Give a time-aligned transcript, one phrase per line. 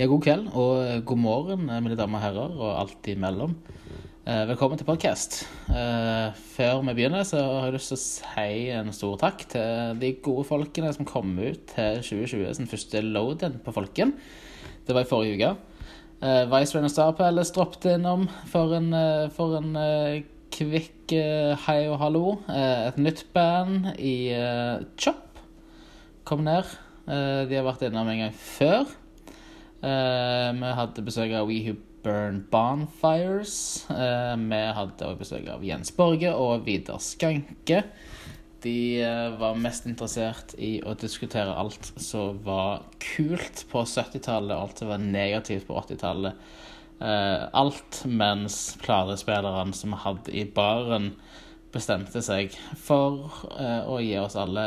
[0.00, 3.50] Ja, god kveld og god morgen, eh, mine damer og herrer, og alt imellom.
[4.24, 5.42] Eh, velkommen til podcast.
[5.68, 9.98] Eh, før vi begynner, så har jeg lyst til å si en stor takk til
[10.00, 14.14] de gode folkene som kom ut til 2020 sin første load-in på Folken.
[14.86, 15.56] Det var i forrige uke.
[16.22, 21.56] Eh, Vice Rainer Star Palace droppet innom for en, eh, for en eh, kvikk eh,
[21.66, 22.38] hei og hallo.
[22.48, 25.44] Eh, et nytt band i eh, Chop
[26.24, 26.64] kom ned.
[27.06, 28.86] Eh, de har vært innom en gang før.
[29.80, 33.86] Eh, vi hadde besøk av We Who Burn Bonfires.
[33.90, 37.82] Eh, vi hadde også besøk av Jens Borge og Vidar Skanke.
[38.60, 44.68] De eh, var mest interessert i å diskutere alt som var kult på 70-tallet, og
[44.68, 46.48] alt som var negativt på 80-tallet.
[47.00, 51.14] Eh, alt mens platespillerne som vi hadde i baren,
[51.70, 52.50] bestemte seg
[52.82, 54.64] for å gi oss alle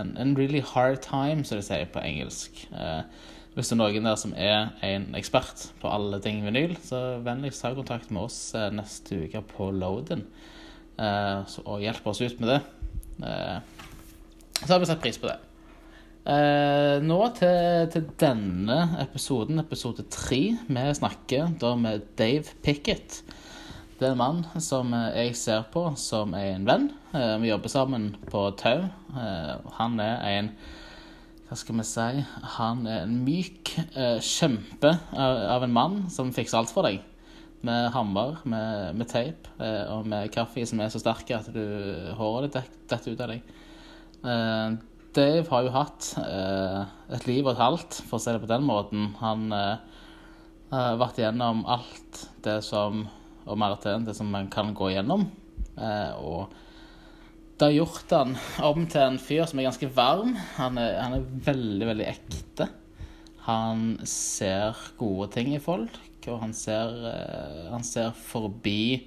[0.00, 2.64] en, en really hard time, som de sier på engelsk.
[3.52, 7.64] Hvis det er noen der som er en ekspert på alle ting vinyl, så vennligst
[7.64, 10.24] ta kontakt med oss eh, neste uke på Loaden.
[10.96, 12.60] Eh, og hjelp oss ut med det.
[13.28, 13.58] Eh,
[14.62, 15.36] så har vi satt pris på det.
[16.22, 20.42] Eh, nå til, til denne episoden, episode tre.
[20.56, 23.20] Vi snakker da med Dave Pickett.
[23.98, 26.88] Det er en mann som jeg ser på som en venn.
[27.12, 28.86] Eh, vi jobber sammen på Tau.
[29.12, 30.48] Eh, han er en
[31.52, 32.20] hva skal vi si
[32.56, 37.02] Han er en myk eh, kjempe av, av en mann som fikser alt for deg.
[37.62, 41.60] Med hammer, med, med teip eh, og med kaffe som er så sterk at du,
[42.16, 43.52] håret ditt detter ut av deg.
[44.24, 44.78] Eh,
[45.12, 46.80] Dave har jo hatt eh,
[47.18, 49.10] et liv og et halvt, for å si det på den måten.
[49.20, 50.00] Han eh,
[50.72, 53.04] har vært igjennom alt det som
[53.42, 55.26] og mer til det som man kan gå igjennom.
[55.76, 56.54] Eh, og
[57.58, 60.32] det har gjort han om til en fyr som er ganske varm.
[60.56, 62.66] Han er, han er veldig, veldig ekte.
[63.46, 65.98] Han ser gode ting i folk,
[66.30, 69.02] og han ser, eh, han ser forbi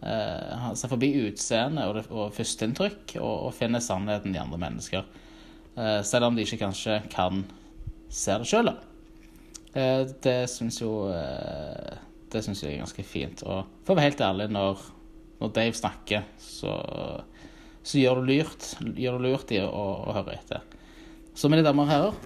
[0.00, 4.60] eh, Han ser forbi utseendet og, det- og førsteinntrykk, og, og finner sannheten i andre
[4.62, 5.04] mennesker.
[5.76, 7.42] Eh, selv om de ikke kanskje kan
[8.08, 8.76] se det sjøl, da.
[10.24, 10.90] Det syns jo
[12.32, 13.42] Det syns jeg er ganske fint.
[13.46, 14.80] Og for å være helt ærlig, når,
[15.42, 16.72] når Dave snakker, så,
[17.88, 18.64] så gjør du lurt,
[19.00, 20.64] gjør du lurt i å, å høre etter.
[21.32, 22.16] Så mine damer og herrer,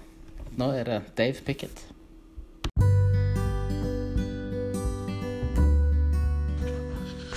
[0.59, 1.85] nå er det Dave Pickett.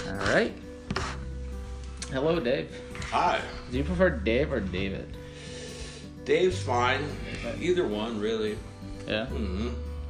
[0.10, 0.54] All right.
[2.10, 2.68] Hello, Dave.
[3.12, 3.42] Hi.
[3.70, 5.06] Do you prefer Dave or David?
[6.26, 7.06] Dave's fine.
[7.62, 8.58] Either one, really.
[9.08, 9.28] Yeah.
[9.28, 9.70] hmm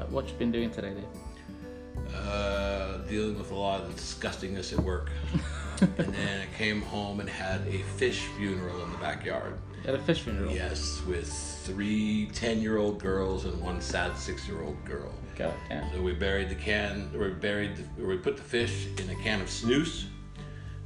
[0.10, 2.16] What you been doing today, Dave?
[2.16, 5.12] Uh, dealing with a lot of disgustingness at work.
[5.82, 9.58] and then I came home and had a fish funeral in the backyard.
[9.86, 10.52] At a fish funeral.
[10.52, 15.14] Yes, with three 10 year old girls and one sad six year old girl.
[15.38, 15.92] God damn.
[15.94, 19.10] So we buried the can, or we buried, the, or we put the fish in
[19.10, 20.06] a can of snus,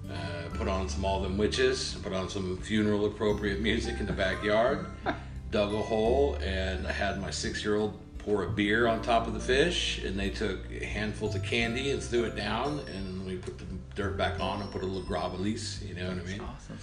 [0.10, 0.14] uh,
[0.56, 4.88] put on some All Them Witches, put on some funeral appropriate music in the backyard,
[5.52, 9.28] dug a hole, and I had my six year old pour a beer on top
[9.28, 13.38] of the fish, and they took handfuls of candy and threw it down, and we
[13.38, 13.66] put the
[14.00, 16.40] dirt back on and put a little gravelise, you know what I mean?
[16.40, 16.78] Awesome.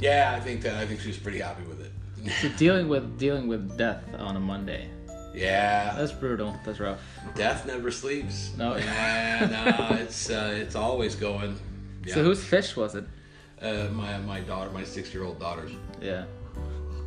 [0.00, 1.92] Yeah, I think that, I think she was pretty happy with it.
[2.40, 4.88] So dealing with dealing with death on a Monday.
[5.34, 6.56] yeah, That's brutal.
[6.64, 7.00] That's rough.
[7.34, 8.52] death never sleeps.
[8.56, 8.76] No.
[8.76, 9.48] yeah,
[9.90, 11.58] no, it's uh, it's always going.
[12.06, 12.14] Yeah.
[12.14, 13.04] So whose fish was it?
[13.60, 15.72] Uh, my my daughter, my six year old daughter's.
[16.00, 16.24] Yeah.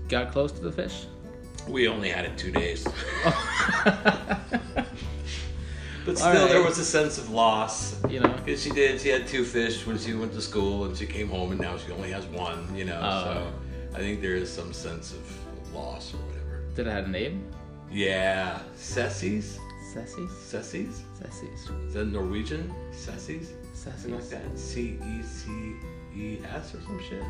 [0.10, 1.08] Got close to the fish?
[1.68, 2.86] We only had it two days,
[6.06, 6.50] but still, Alright.
[6.50, 7.96] there was a sense of loss.
[8.10, 8.30] You know?
[8.46, 11.28] Because she did, she had two fish when she went to school, and she came
[11.30, 12.74] home, and now she only has one.
[12.76, 13.24] You know, Oh.
[13.92, 16.62] so I think there is some sense of loss or whatever.
[16.76, 17.44] Did it have a name?
[17.92, 19.58] Yeah, Sessies,
[19.94, 20.30] Sessies?
[20.52, 21.02] Sessies.
[21.22, 21.88] Sessies.
[21.88, 22.74] Is that Norwegian?
[22.92, 23.48] Sessies.
[23.74, 24.58] Something like that.
[24.58, 25.50] C E C
[26.16, 27.24] E S or some shit.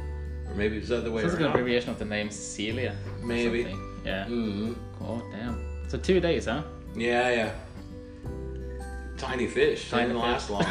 [0.47, 2.95] Or maybe it's the other way Sounds like an abbreviation of the name Cecilia.
[3.23, 3.63] Maybe.
[3.63, 4.01] something.
[4.05, 4.25] Yeah.
[4.25, 5.59] hmm Oh, damn.
[5.89, 6.63] So two days, huh?
[6.95, 7.51] Yeah, yeah.
[9.17, 9.89] Tiny fish.
[9.89, 10.51] Tiny last fish.
[10.51, 10.65] long.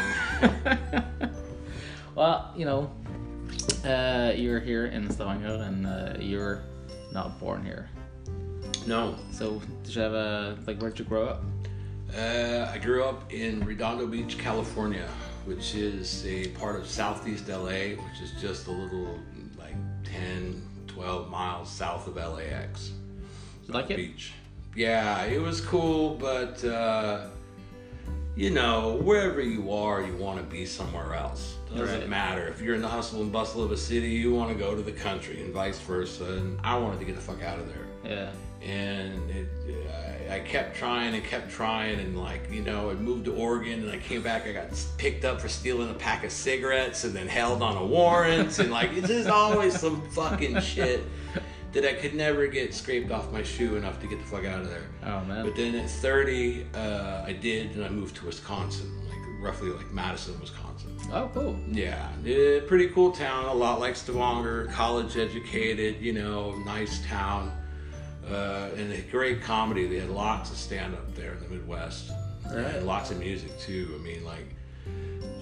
[2.15, 2.91] well, you know,
[3.85, 6.63] uh, you're here in Stavanger and uh, you're
[7.13, 7.89] not born here.
[8.87, 9.17] no.
[9.31, 11.43] So did you have a, like, where'd you grow up?
[12.17, 15.09] Uh, I grew up in Redondo Beach, California,
[15.47, 19.19] which is a part of southeast LA, which is just a little
[19.59, 19.75] like
[20.05, 22.93] 10, 12 miles south of LAX.
[23.67, 23.97] You like it?
[23.97, 24.33] Beach.
[24.77, 27.27] Yeah, it was cool, but uh,
[28.37, 31.55] you know, wherever you are, you want to be somewhere else.
[31.75, 32.09] Doesn't Right.
[32.09, 34.75] matter if you're in the hustle and bustle of a city, you want to go
[34.75, 36.25] to the country, and vice versa.
[36.25, 37.87] And I wanted to get the fuck out of there.
[38.05, 38.31] Yeah.
[38.63, 39.49] and it,
[40.31, 43.81] I, I kept trying and kept trying, and like you know, I moved to Oregon,
[43.83, 44.47] and I came back.
[44.47, 47.85] I got picked up for stealing a pack of cigarettes, and then held on a
[47.85, 51.03] warrant, and like it's just always some fucking shit
[51.75, 54.61] that I could never get scraped off my shoe enough to get the fuck out
[54.61, 54.87] of there.
[55.05, 55.45] Oh man.
[55.45, 59.91] But then at 30, uh, I did, and I moved to Wisconsin, like roughly like
[59.93, 60.97] Madison, Wisconsin.
[61.13, 61.59] oh, cool.
[61.71, 67.53] Yeah, eh, pretty cool town, a lot like Stavanger, college educated, you know, nice town,
[68.31, 69.87] uh, and a great comedy.
[69.87, 72.11] They had lots of stand up there in the Midwest,
[72.47, 72.57] Right.
[72.77, 73.99] and lots of music too.
[73.99, 74.47] I mean, like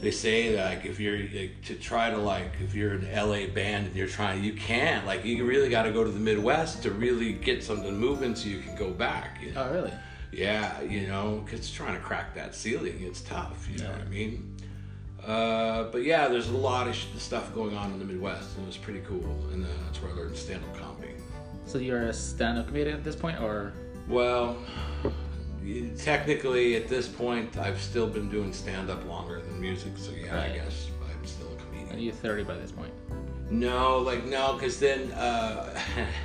[0.03, 3.47] they say that like if you're like, to try to like if you're an LA
[3.47, 6.83] band and you're trying, you can't like you really got to go to the Midwest
[6.83, 9.39] to really get something moving so you can go back.
[9.41, 9.63] You know?
[9.63, 9.93] Oh really?
[10.33, 13.69] Yeah, you know, because trying to crack that ceiling, it's tough.
[13.71, 14.57] You know what I mean?
[15.25, 18.65] Uh, but yeah, there's a lot of sh- stuff going on in the Midwest, and
[18.65, 19.25] it was pretty cool.
[19.53, 21.13] And uh, that's where I learned stand-up comedy.
[21.67, 23.73] So you're a stand-up comedian at this point, or
[24.09, 24.57] Well,
[25.99, 30.53] technically, at this point, I've still been doing stand-up longer than music, so yeah, Right.
[30.53, 31.97] I guess I'm still a comedian.
[31.97, 32.93] are you 30 by this point?
[33.50, 35.79] No, like no, because then uh,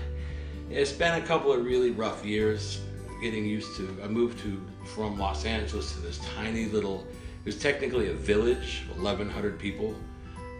[0.69, 2.81] it's been a couple of really rough years
[3.21, 3.97] getting used to.
[4.03, 4.61] I moved to
[4.95, 7.05] from Los Angeles to this tiny little.
[7.43, 9.95] It was technically a village, 1,100 people.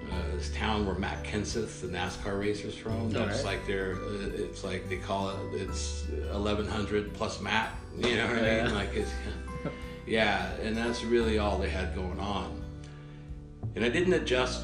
[0.10, 3.10] Uh, this town where Matt Kenseth, the NASCAR racer's from.
[3.12, 3.60] That's Alright.
[3.60, 3.96] like their.
[3.96, 5.38] Uh, it's like they call it.
[5.62, 7.76] It's 1,100 plus Matt.
[7.98, 8.64] You know what I Yeah.
[8.66, 8.74] mean?
[8.76, 9.12] Like it's.
[10.06, 12.62] Yeah, and that's really all they had going on.
[13.76, 14.64] And I didn't adjust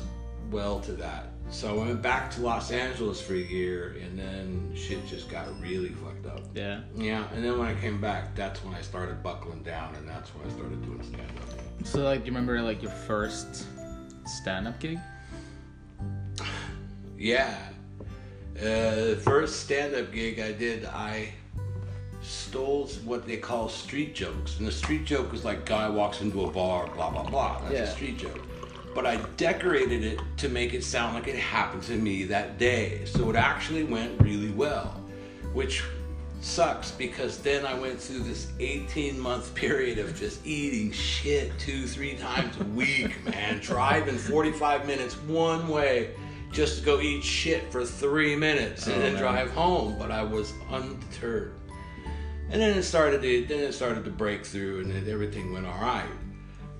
[0.49, 1.31] well to that.
[1.49, 5.45] So I went back to Los Angeles for a year, and then shit just got
[5.61, 6.39] really fucked up.
[6.55, 6.79] Yeah.
[6.95, 10.29] Yeah, and then when I came back, that's when I started buckling down, and that's
[10.33, 11.85] when I started doing stand up.
[11.85, 13.65] So like, do you remember like your first
[14.25, 14.97] stand-up gig?
[17.17, 17.57] Yeah.
[18.57, 18.61] Uh,
[19.15, 21.33] the first stand up gig I did, I
[22.23, 24.57] stole what they call street jokes.
[24.59, 27.59] And the street joke was like, guy walks into a bar, blah, blah, blah.
[27.61, 27.79] That's Yeah.
[27.83, 28.41] a street joke.
[28.95, 33.01] But I decorated it to make it sound like it happened to me that day.
[33.05, 35.01] So it actually went really well,
[35.53, 35.83] which
[36.41, 41.87] sucks because then I went through this 18 month period of just eating shit two,
[41.87, 43.59] three times a week, man.
[43.61, 46.11] Driving 45 minutes one way
[46.51, 49.21] just to go eat shit for three minutes and Oh, then man.
[49.21, 49.95] drive home.
[49.97, 51.53] But I was undeterred.
[52.49, 55.81] And then it started to then it started to break through and everything went all
[55.81, 56.09] right.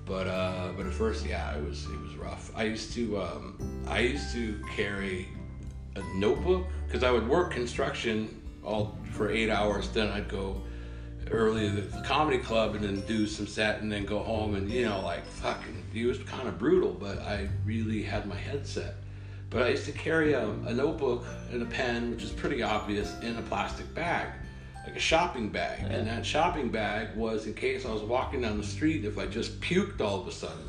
[0.06, 2.52] But uh, but at first, yeah, it was it was rough.
[2.54, 5.28] I used to um, I used to carry
[5.96, 9.88] a notebook because I would work construction all for eight hours.
[9.88, 10.60] Then I'd go
[11.30, 14.70] early to the comedy club and then do some set and then go home and
[14.70, 16.92] you know like fucking it was kind of brutal.
[16.92, 18.96] But I really had my head set.
[19.48, 23.14] But I used to carry a, a notebook and a pen, which is pretty obvious,
[23.20, 24.28] in a plastic bag,
[24.86, 25.80] like a shopping bag.
[25.88, 29.26] And that shopping bag was in case I was walking down the street if I
[29.26, 30.64] just puked all of a sudden.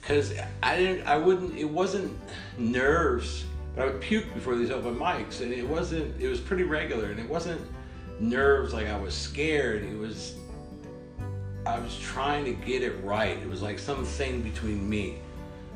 [0.00, 0.32] Because
[0.62, 2.16] I didn't, I wouldn't, it wasn't
[2.56, 3.44] nerves,
[3.74, 5.40] but I would puke before these open mics.
[5.40, 7.06] And it wasn't, it was pretty regular.
[7.10, 7.60] And it wasn't
[8.20, 9.82] nerves like I was scared.
[9.82, 10.34] It was,
[11.66, 13.36] I was trying to get it right.
[13.36, 15.18] It was like something between me.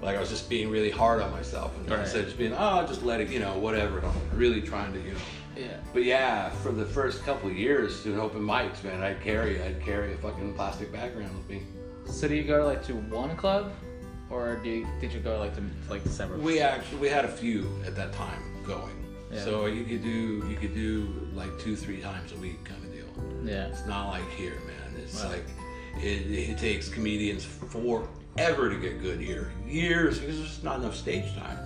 [0.00, 2.00] Like I was just being really hard on myself, and Right.
[2.00, 4.04] instead of just being, oh, I'll just let it, you know, whatever.
[4.04, 5.18] I'm really trying to, you know.
[5.56, 5.76] Yeah.
[5.92, 9.80] But yeah, for the first couple of years doing open mics, man, I'd carry, I'd
[9.82, 11.62] carry a fucking plastic bag around with me.
[12.06, 13.72] So do you go like to one club,
[14.30, 16.40] or do you, did you go like to like several?
[16.40, 19.44] We actually we had a few at that time going, Yeah.
[19.44, 22.92] so you could do you could do like two three times a week kind of
[22.92, 23.06] deal.
[23.44, 23.66] Yeah.
[23.68, 25.00] It's not like here, man.
[25.02, 25.30] It's Wow.
[25.30, 25.44] like
[26.02, 29.52] it, it takes comedians forever to get good here.
[29.66, 31.58] Years because there's just not enough stage time.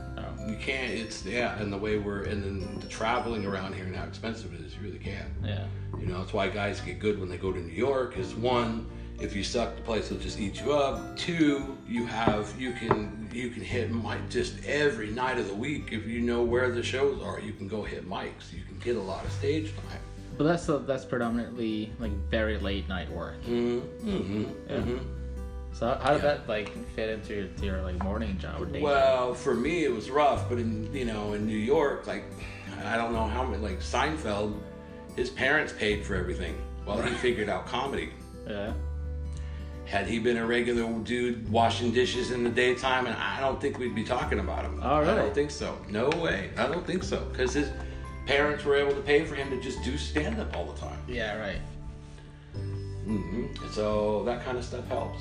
[0.47, 0.93] You can't.
[0.93, 4.55] It's yeah, and the way we're and then the traveling around here and how expensive
[4.55, 5.29] it is, you really can't.
[5.45, 5.67] Yeah.
[5.99, 8.17] You know, that's why guys get good when they go to New York.
[8.17, 8.88] Is one,
[9.21, 11.17] if you suck, the place will just eat you up.
[11.17, 15.88] Two, you have you can you can hit mic just every night of the week
[15.93, 17.41] if you know where the shows are.
[17.41, 18.53] You can go hit mics.
[18.53, 20.00] You can get a lot of stage time.
[20.38, 23.41] But that's that's predominantly like very late night work.
[23.43, 24.09] Mm-hmm.
[24.09, 24.43] Mm-hmm.
[24.69, 24.76] Yeah.
[24.76, 25.25] mm-hmm.
[25.73, 26.35] So how, did Yeah.
[26.37, 28.81] that like fit into your, to your like morning job or day?
[28.81, 28.83] job?
[28.83, 32.25] Well, for me it was rough, but in you know in New York, like
[32.85, 34.55] I don't know how many like Seinfeld,
[35.17, 38.11] his parents paid for everything while he figured out comedy.
[38.49, 38.73] Yeah.
[39.85, 43.79] Had he been a regular dude washing dishes in the daytime, and I don't think
[43.79, 44.83] we'd be talking about him.
[44.83, 45.11] All right.
[45.11, 45.79] I don't think so.
[45.89, 46.51] No way.
[46.57, 47.25] I don't think so.
[47.31, 47.71] Because his
[48.27, 50.99] parents were able to pay for him to just do stand up all the time.
[51.07, 51.39] Yeah.
[51.39, 51.61] Right.
[52.57, 53.69] Mm-hmm.
[53.71, 55.21] So that kind of stuff helps.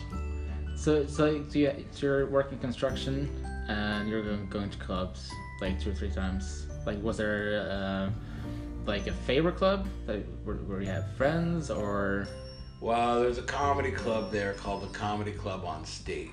[0.85, 3.27] So so do you, so you're working construction
[3.67, 6.67] and you're going, going to clubs like two or three times.
[6.85, 8.11] Like was there uh,
[8.85, 12.27] like a favorite club that where, where you have friends or?
[12.81, 16.29] Well, there's a comedy club there called the Comedy Club on State,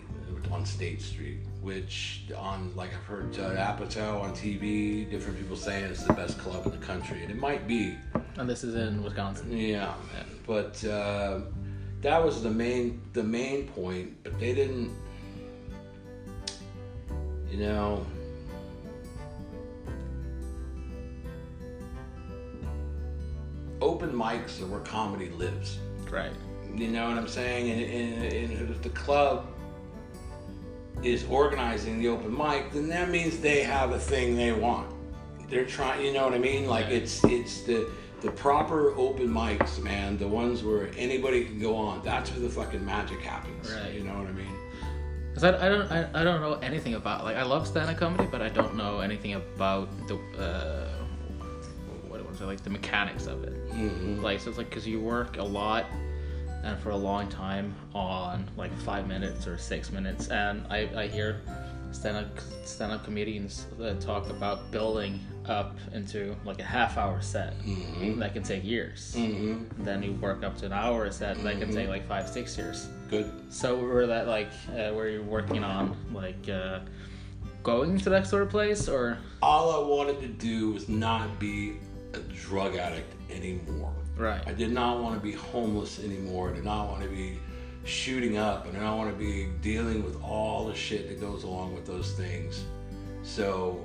[0.50, 5.84] on State Street, which on like I've heard Judd Apatow on TV, different people saying
[5.86, 7.96] it's the best club in the country, and it might be.
[8.36, 9.56] And this is in Wisconsin.
[9.56, 9.94] Yeah,
[10.46, 11.40] but uh,
[12.02, 14.22] that was the main the main point.
[14.22, 14.90] But they didn't,
[17.50, 18.04] you know.
[23.80, 25.78] Open mics are where comedy lives.
[26.08, 26.30] Right.
[26.74, 27.70] You know what I'm saying?
[27.70, 29.46] And, and, and if the club
[31.02, 34.88] is organizing the open mic, then that means they have a thing they want.
[35.50, 36.66] They're trying, you know what I mean?
[36.66, 36.98] Like Yeah.
[36.98, 37.90] it's it's the
[38.22, 40.16] the proper open mics, man.
[40.16, 42.02] The ones where anybody can go on.
[42.02, 43.70] That's where the fucking magic happens.
[43.70, 43.92] Right.
[43.92, 44.56] You know what I mean?
[45.34, 48.28] Cause I, I don't I, I don't know anything about like I love stand-up comedy,
[48.30, 50.88] but I don't know anything about the uh,
[52.08, 53.70] what was it like the mechanics of it.
[53.70, 54.22] Mm-hmm.
[54.22, 55.86] Like so it's like because you work a lot
[56.62, 61.06] and for a long time on like five minutes or six minutes, and I, I
[61.08, 61.40] hear
[61.92, 62.26] stand-up
[62.64, 67.54] stand-up comedians that talk about building up into like a half-hour set
[68.18, 69.14] that can take years.
[69.16, 69.84] Mm-hmm.
[69.84, 72.88] Then you work up to an hour set that can take like five six years.
[73.10, 73.30] Good.
[73.50, 76.80] So were that like uh, were you working on like uh,
[77.62, 81.76] going to that sort of place or All I wanted to do was not be
[82.14, 83.92] a drug addict anymore.
[84.16, 84.42] right?
[84.46, 86.50] I did not want to be homeless anymore.
[86.50, 87.38] I did not want to be
[87.84, 88.66] shooting up.
[88.66, 91.86] And I don't want to be dealing with all the shit that goes along with
[91.86, 92.64] those things.
[93.22, 93.82] So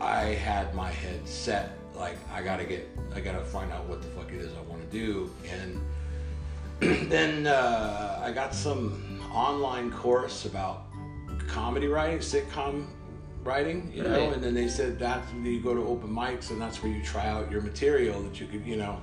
[0.00, 4.08] I had my head set like I gotta get, I gotta find out what the
[4.08, 5.30] fuck it is I want to do.
[5.50, 5.80] And
[7.10, 10.86] then uh, I got some online course about
[11.46, 12.86] comedy writing, sitcom
[13.44, 14.30] writing, you know.
[14.30, 17.26] And then they said that's you go to open mics and that's where you try
[17.26, 19.00] out your material that you could, you know.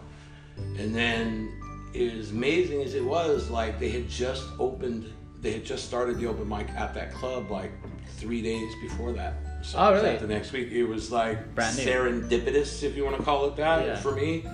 [0.58, 1.61] And then
[1.96, 6.28] as amazing as it was, like they had just opened, they had just started the
[6.28, 7.72] open mic at that club like
[8.18, 9.34] three days before that.
[9.64, 10.18] So Oh, really?
[10.18, 11.84] The next week, it was like Brand new.
[11.84, 13.96] serendipitous, if you want to call it that, Yeah.
[13.98, 14.46] for me.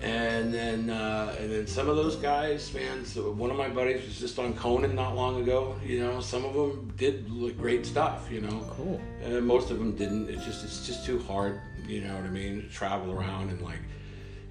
[0.00, 3.04] And then, uh, and then some of those guys, man.
[3.04, 5.76] So one of my buddies was just on Conan not long ago.
[5.86, 8.28] You know, some of them did great stuff.
[8.28, 9.00] You know, Cool.
[9.24, 10.28] uh, most of them didn't.
[10.28, 11.60] It's just it's just too hard.
[11.86, 12.62] You know what I mean?
[12.62, 13.78] To travel around and like,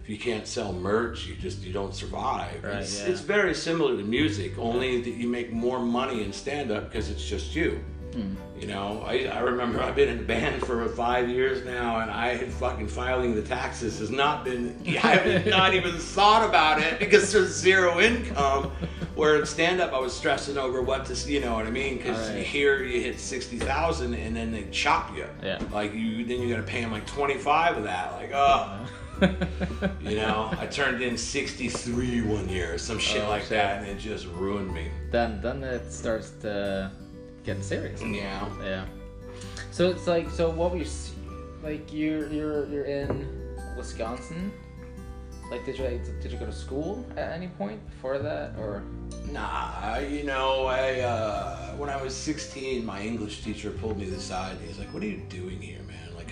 [0.03, 2.63] if you can't sell merch, you just you don't survive.
[2.63, 3.08] Right, it's, yeah.
[3.08, 7.10] it's very similar to music, only that you make more money in stand up because
[7.10, 7.84] it's just you.
[8.13, 8.36] Hmm.
[8.60, 12.12] You know, I, I remember I've been in a band for five years now, and
[12.12, 16.81] I had fucking filing the taxes has not been, I have not even thought about
[16.81, 18.72] it because there's zero income.
[19.15, 21.98] Where in stand up, I was stressing over what to, you know what I mean?
[21.98, 22.46] Because Alright.
[22.46, 25.27] here you hit 60,000 and then they chop you.
[25.43, 25.62] Yeah.
[25.72, 28.13] Like you, then you got to pay them like 25 of that.
[28.13, 28.88] Like, oh.
[30.01, 33.50] You know, I turned in 63 one year, some shit Oh, like shit.
[33.51, 34.88] that, and it just ruined me.
[35.12, 36.92] then then it starts to
[37.44, 38.01] get serious.
[38.01, 38.48] Yeah.
[38.63, 38.86] Yeah.
[39.72, 40.88] So it's like so what were you
[41.63, 43.28] like you're you're you're in
[43.78, 44.51] Wisconsin.
[45.51, 48.84] Like did you did you go to school at any point before that or
[49.32, 54.58] Nah, you know, I uh, when I was 16, my English teacher pulled me aside.
[54.58, 55.80] and He's like, "What are you doing here,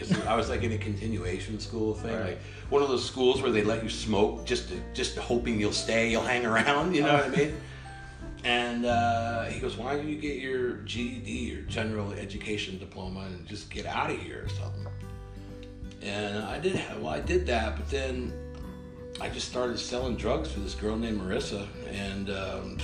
[0.01, 2.25] man?" Like, cause I was like in a continuation school thing, Right.
[2.29, 2.39] like
[2.70, 6.10] one of those schools where they let you smoke just to, just hoping you'll stay,
[6.12, 6.96] you'll hang around.
[6.96, 7.56] You know what I mean?
[8.44, 13.46] And uh, he goes, "Why don't you get your GED, your general education diploma, and
[13.48, 14.88] just get out of here or something?"
[16.01, 16.75] And I did.
[16.75, 18.32] Have, well, I did that, but then
[19.20, 22.77] I just started selling drugs for this girl named Marissa, and um,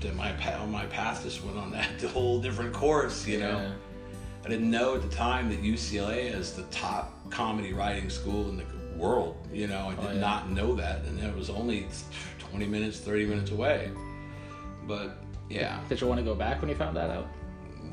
[0.00, 0.32] then my
[0.66, 3.26] my path just went on that whole different course.
[3.26, 3.72] You know, Yeah.
[4.44, 8.56] I didn't know at the time that UCLA is the top comedy writing school in
[8.56, 8.64] the
[8.96, 9.36] world.
[9.52, 10.20] You know, I did Oh, yeah.
[10.20, 11.86] not know that, and it was only
[12.38, 13.90] 20 minutes, 30 minutes away.
[14.86, 15.18] But
[15.48, 17.28] yeah, did you want to go back when you found that out?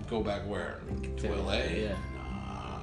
[0.09, 0.79] go back where
[1.17, 1.53] to To- LA.
[1.65, 1.95] yeah.
[2.15, 2.79] Nah,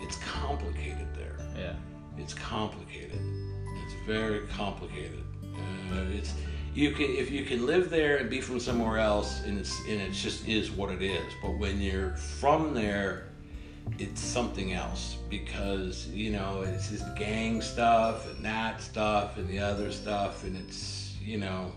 [0.00, 1.72] it's complicated there Yeah.
[2.16, 3.18] it's complicated.
[3.84, 5.24] It's very complicated.
[5.92, 6.34] Uh, it's
[6.74, 10.00] you can if you can live there and be from somewhere else, and it's and
[10.00, 11.32] it just is what it is.
[11.42, 13.28] But when you're from there,
[13.98, 19.58] it's something else because you know it's just gang stuff and that stuff and the
[19.58, 21.72] other stuff, and it's you know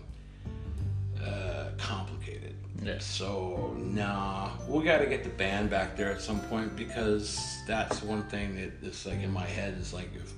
[1.24, 2.54] uh, complicated.
[2.82, 2.98] Yeah.
[2.98, 8.02] So nah, we got to get the band back there at some point because that's
[8.02, 10.32] one thing that is like in my head is like if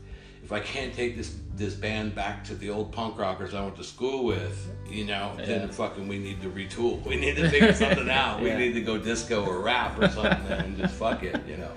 [0.45, 3.77] if I can't take this this band back to the old punk rockers I went
[3.77, 5.45] to school with, you know, Yeah.
[5.47, 7.03] then fucking we need to retool.
[7.07, 8.41] We need to figure something out.
[8.41, 8.59] We Yeah.
[8.59, 11.71] need to go disco or rap or something and just fuck it, you know.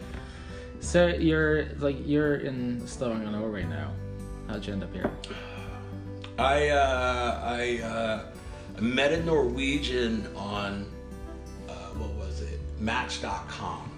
[0.79, 3.91] So you're like you're in Stavanger, Norway now.
[4.47, 5.11] How'd you end up here?
[6.39, 10.85] I uh, I uh, met a Norwegian on
[11.69, 13.89] uh, what was it Match.com,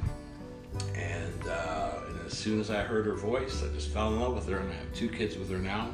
[0.95, 1.91] and, uh,
[2.39, 4.75] soon as I heard her voice, I just fell in love with her, and I
[4.75, 5.93] have two kids with her now.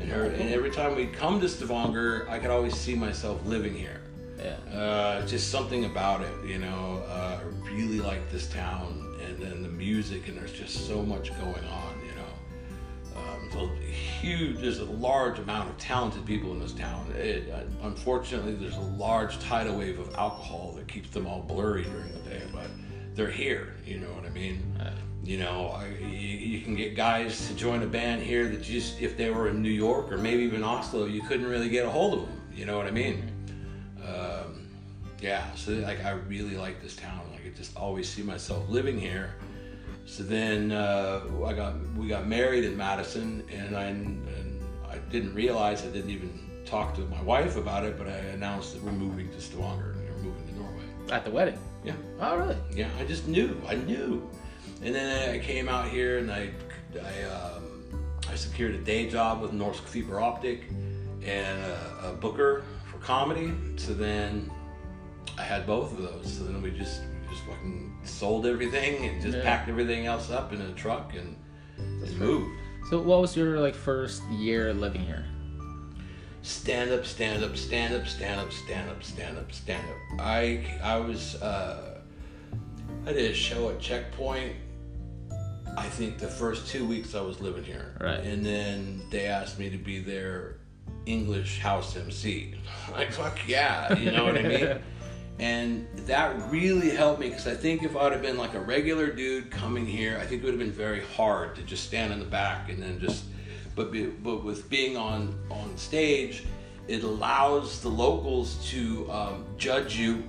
[0.00, 3.74] And her, and every time we'd come to Stavanger, I could always see myself living
[3.74, 4.00] here.
[4.38, 4.56] Yeah.
[4.74, 7.02] Uh, just something about it, you know.
[7.08, 11.30] Uh, I really like this town, and then the music, and there's just so much
[11.38, 13.20] going on, you know.
[13.20, 17.10] Um, so huge, there's a large amount of talented people in this town.
[17.16, 21.84] It, uh, unfortunately, there's a large tidal wave of alcohol that keeps them all blurry
[21.84, 22.68] during the day, but
[23.14, 24.62] they're here, you know what I mean?
[25.26, 26.06] You know, I, you,
[26.52, 29.60] you can get guys to join a band here that just, if they were in
[29.60, 32.64] New York or maybe even Oslo, you couldn't really get a hold of them, you
[32.64, 33.32] know what I mean?
[34.06, 34.68] um,
[35.20, 37.22] yeah, so like I really like this town.
[37.32, 39.34] Like I just always see myself living here.
[40.04, 45.34] So then uh, I got we got married in Madison, and I and I didn't
[45.34, 48.92] realize I didn't even talk to my wife about it, but I announced that we're
[48.92, 50.82] moving to Stavanger and we're moving to Norway.
[51.10, 51.58] At the wedding.
[51.82, 52.56] Yeah, Oh, really?
[52.72, 54.28] yeah, I just knew, I knew.
[54.82, 56.50] And then I came out here and I
[56.94, 57.84] I um,
[58.30, 60.64] I secured a day job with Norsk Fiber Optic
[61.24, 63.52] and a, a booker for comedy.
[63.76, 64.50] So then
[65.38, 66.32] I had both of those.
[66.32, 69.42] So then we just we just fucking sold everything and just Yeah.
[69.42, 71.36] packed everything else up in a truck and,
[71.78, 72.50] and moved.
[72.90, 75.24] So, what was your like first year living here?
[76.42, 80.20] stand up, stand up, stand up, stand up, stand up, stand up, stand up.
[80.24, 82.00] I I was uh,
[83.04, 84.52] I did a show at Checkpoint.
[85.76, 88.20] I think the first two weeks I was living here, Right.
[88.20, 90.56] And then they asked me to be their
[91.04, 92.54] English house MC.
[92.92, 94.78] Like fuck yeah, you know what I mean?
[95.38, 99.12] And that really helped me because I think if I'd have been like a regular
[99.12, 102.20] dude coming here, I think it would have been very hard to just stand in
[102.20, 103.24] the back and then just.
[103.74, 106.44] But be, but with being on on stage,
[106.88, 110.24] it allows the locals to um, judge you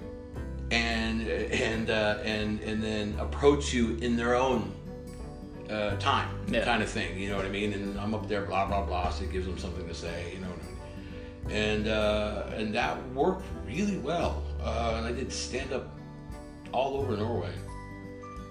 [0.71, 4.73] and and uh, and and then approach you in their own
[5.69, 6.63] uh, time, Yeah.
[6.65, 7.19] kind of thing.
[7.19, 7.73] You know what I mean?
[7.73, 9.09] And I'm up there, blah blah blah.
[9.09, 10.31] So it gives them something to say.
[10.33, 11.57] You know what I mean?
[11.57, 14.43] And uh, and that worked really well.
[14.61, 15.97] Uh, and I did stand up
[16.71, 17.51] all over Norway.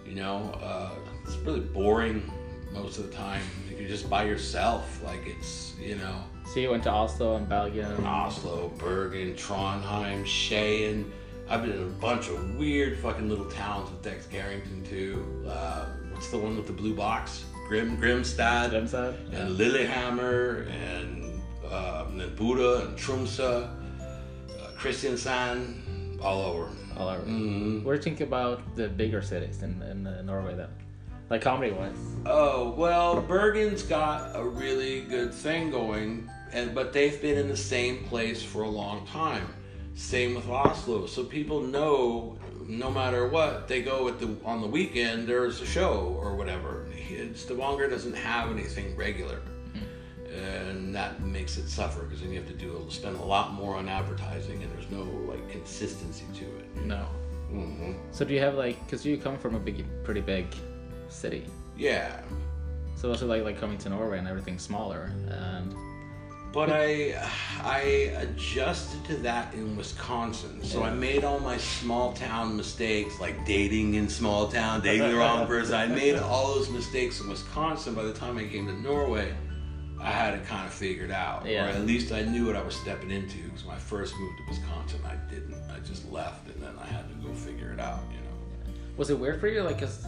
[0.06, 0.90] You know, uh,
[1.24, 2.30] it's really boring
[2.72, 3.42] most of the time.
[3.78, 5.02] You're just by yourself.
[5.04, 6.22] Like it's you know.
[6.52, 8.04] So you went to Oslo and Bergen.
[8.04, 11.10] Oslo, Bergen, Trondheim, Skien.
[11.48, 15.44] I've been in a bunch of weird fucking little towns with Dex Garrington too.
[15.48, 17.44] Uh, what's the one with the blue box?
[17.68, 19.14] Grim Grimstad Grimstad?
[19.34, 25.74] and Lillehammer and, um, then Bodø and Tromsø, uh, Kristiansand,
[26.22, 26.70] all over.
[26.96, 27.22] All over.
[27.26, 27.84] Mhm.
[27.84, 30.70] What do you think about the bigger cities in, in uh, Norway then?
[31.28, 31.92] Like comedy wise?
[32.24, 37.56] Oh well, Bergen's got a really good thing going, and but they've been in the
[37.74, 39.46] same place for a long time.
[39.94, 44.66] Same with Oslo, so people know no matter what they go at the on the
[44.66, 45.26] weekend.
[45.26, 46.86] There's a show or whatever.
[47.08, 49.40] It's Stavanger doesn't have anything regular,
[50.32, 53.74] and that makes it suffer because then you have to do spend a lot more
[53.76, 56.84] on advertising, and there's no like consistency to it.
[56.84, 57.04] No.
[57.50, 60.46] hmm So do you have like, because you come from a big, pretty big
[61.08, 61.46] city.
[61.76, 62.20] Yeah,
[62.96, 65.12] So also like, like coming to Norway and everything's smaller?
[65.28, 65.74] And
[66.56, 67.12] But I
[67.62, 67.80] I
[68.16, 70.64] adjusted to that in Wisconsin.
[70.64, 75.16] So I made all my small town mistakes, like dating in small town, dating the
[75.22, 75.74] wrong person.
[75.74, 77.92] I made all those mistakes in Wisconsin.
[77.92, 79.34] By the time I came to Norway,
[80.00, 81.66] I had it kind of figured out, Yeah.
[81.66, 83.36] or at least I knew what I was stepping into.
[83.42, 85.62] Because when I first moved to Wisconsin, I didn't.
[85.70, 88.00] I just left, and then I had to go figure it out.
[88.10, 88.74] You know.
[88.96, 89.60] was it weird for you?
[89.60, 90.06] Like, 'cause,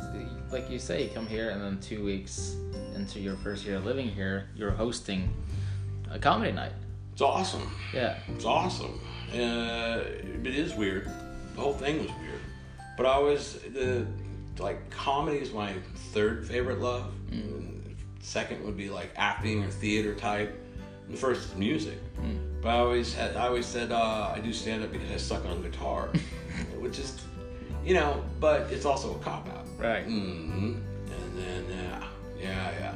[0.51, 2.57] like you say, you come here and then two weeks
[2.97, 5.29] into your first year living here, you're hosting
[6.11, 6.73] a comedy night.
[7.13, 7.71] It's awesome.
[7.93, 8.19] Yeah.
[8.29, 9.01] It's awesome.
[9.33, 10.03] Uh,
[10.45, 11.07] it is weird.
[11.55, 12.41] The whole thing was weird.
[12.97, 14.07] But I was the
[14.59, 15.75] like comedy is my
[16.13, 17.13] third favorite love.
[17.31, 20.59] And Second would be like acting or theater type.
[21.07, 21.99] And the first is music.
[22.61, 25.45] But I always had I always said uh, I do stand up because I suck
[25.47, 26.09] on guitar,
[26.79, 27.21] which is
[27.85, 29.67] you know, but it's also a cop out.
[29.79, 30.05] Right.
[30.05, 30.75] hmm
[31.11, 32.05] And then yeah,
[32.41, 32.95] yeah, yeah.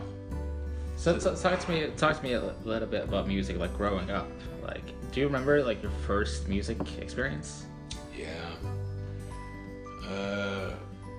[1.02, 4.08] So, so talk to me, talk to me a little bit about music, like growing
[4.12, 4.30] up.
[4.62, 7.66] Like, do you remember like your first music experience?
[8.16, 8.28] Yeah.
[10.08, 10.74] Uh,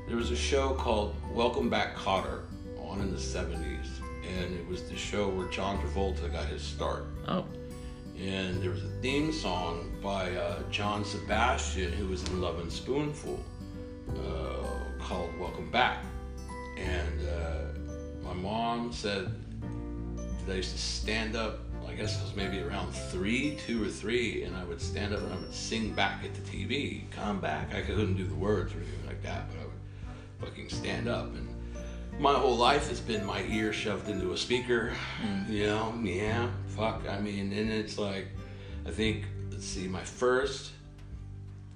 [0.07, 2.43] there was a show called Welcome Back Kotter
[2.79, 3.87] on in the 70s,
[4.25, 7.03] and it was the show where John Travolta got his start.
[7.27, 7.45] Oh,
[8.17, 13.37] And there was a theme song by uh, John Sebastian, who was in Lovin' Spoonful,
[14.11, 16.05] uh, called Welcome Back.
[16.77, 19.42] And uh, my mom said,
[20.49, 21.59] I used to stand up.
[21.87, 25.21] I guess it was maybe around three, two or three, and I would stand up
[25.21, 27.09] and I would sing back at the TV.
[27.11, 27.73] Come back.
[27.73, 31.27] I couldn't do the words or anything like that, but I would fucking stand up.
[31.35, 31.47] And
[32.19, 34.93] my whole life has been my ear shoved into a speaker.
[35.23, 35.49] Mm.
[35.49, 37.03] You know, yeah, fuck.
[37.09, 38.27] I mean, and it's like,
[38.85, 40.71] I think, let's see, my first,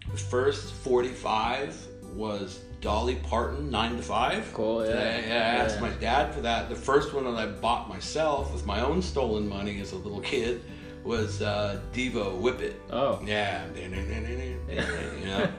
[0.09, 4.51] the first 45 was Dolly Parton, 9 to 5.
[4.53, 4.93] Cool, yeah.
[4.93, 5.81] Yeah, I asked Yeah.
[5.81, 6.69] my dad for that.
[6.69, 10.21] The first one that I bought myself with my own stolen money as a little
[10.21, 10.61] kid
[11.03, 12.79] was uh, Devo Whip It.
[12.91, 13.19] Oh.
[13.25, 13.65] Yeah.
[13.75, 15.49] you know?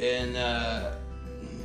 [0.00, 0.92] and uh,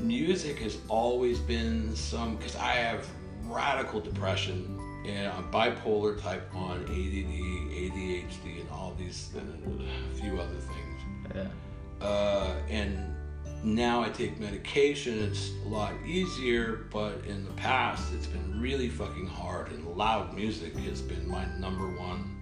[0.01, 3.07] music has always been some because I have
[3.45, 10.39] radical depression and I'm bipolar type one, ADD, ADHD, and all these and a few
[10.39, 11.01] other things.
[11.35, 12.05] Yeah.
[12.05, 13.15] Uh, and
[13.63, 15.23] now I take medication.
[15.23, 19.71] It's a lot easier, but in the past, it's been really fucking hard.
[19.71, 22.37] And loud music has been my number one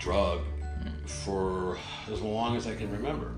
[0.00, 0.40] drug
[1.06, 1.78] for
[2.10, 3.34] as long as I can remember.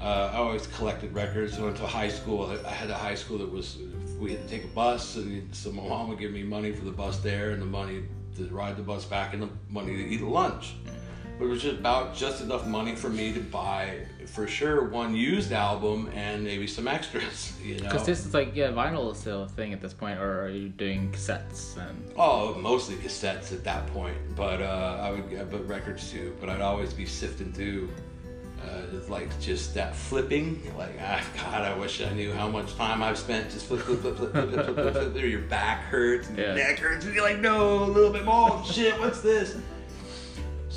[0.00, 1.58] Uh, I always collected records.
[1.58, 2.50] I went to high school.
[2.64, 3.78] I- had a high school that was
[4.20, 6.84] we had to take a bus, and so my mom would give me money for
[6.84, 8.02] the bus there, and the money
[8.36, 10.74] to ride the bus back, and the money to eat lunch
[11.38, 15.14] but it was just about just enough money for me to buy for sure one
[15.14, 19.18] used album and maybe some extras you know because this is like yeah vinyl is
[19.18, 23.52] still a thing at this point or are you doing cassettes and oh mostly cassettes
[23.52, 27.52] at that point but uh, i would but records too but i'd always be sifting
[27.52, 27.88] through
[28.64, 33.02] uh, like just that flipping like ah, god i wish i knew how much time
[33.02, 35.82] i've spent just flip flip flip flip flip flip flip, flip, flip, flip your back
[35.84, 36.46] hurts and yeah.
[36.46, 39.56] your neck hurts and you're like no a little bit more shit what's this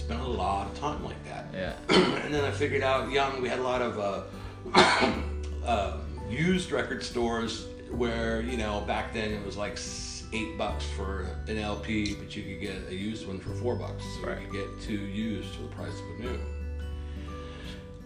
[0.09, 1.45] Spent a lot of time like that.
[1.53, 1.73] Yeah.
[2.25, 3.99] and then I figured out young, we had a lot of
[4.73, 5.13] uh,
[5.63, 9.77] uh, used record stores where, you know, back then it was like
[10.33, 14.03] eight bucks for an LP, but you could get a used one for four bucks.
[14.15, 14.41] So Right.
[14.41, 16.39] you could get two used for the price of a new.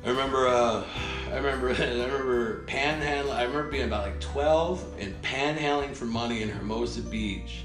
[0.04, 0.84] I remember, uh,
[1.32, 3.34] I remember, I remember panhandling.
[3.34, 7.64] I remember being about like 12 and panhandling for money in Hermosa Beach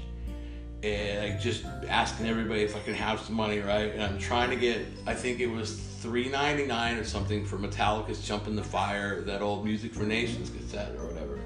[0.83, 3.91] and like just asking everybody if I can have some money, right?
[3.93, 8.47] And I'm trying to get, I think it was $3.99 or something for Metallica's "Jump
[8.47, 11.39] in the Fire," that old Music for Nations cassette or whatever.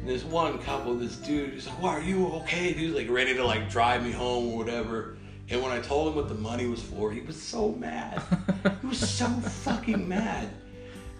[0.00, 3.34] And this one couple, this dude, he's like, "Why are you okay?" Dude, like ready
[3.34, 5.16] to like drive me home or whatever.
[5.50, 8.22] And when I told him what the money was for, he was so mad.
[8.80, 10.48] he was so fucking mad.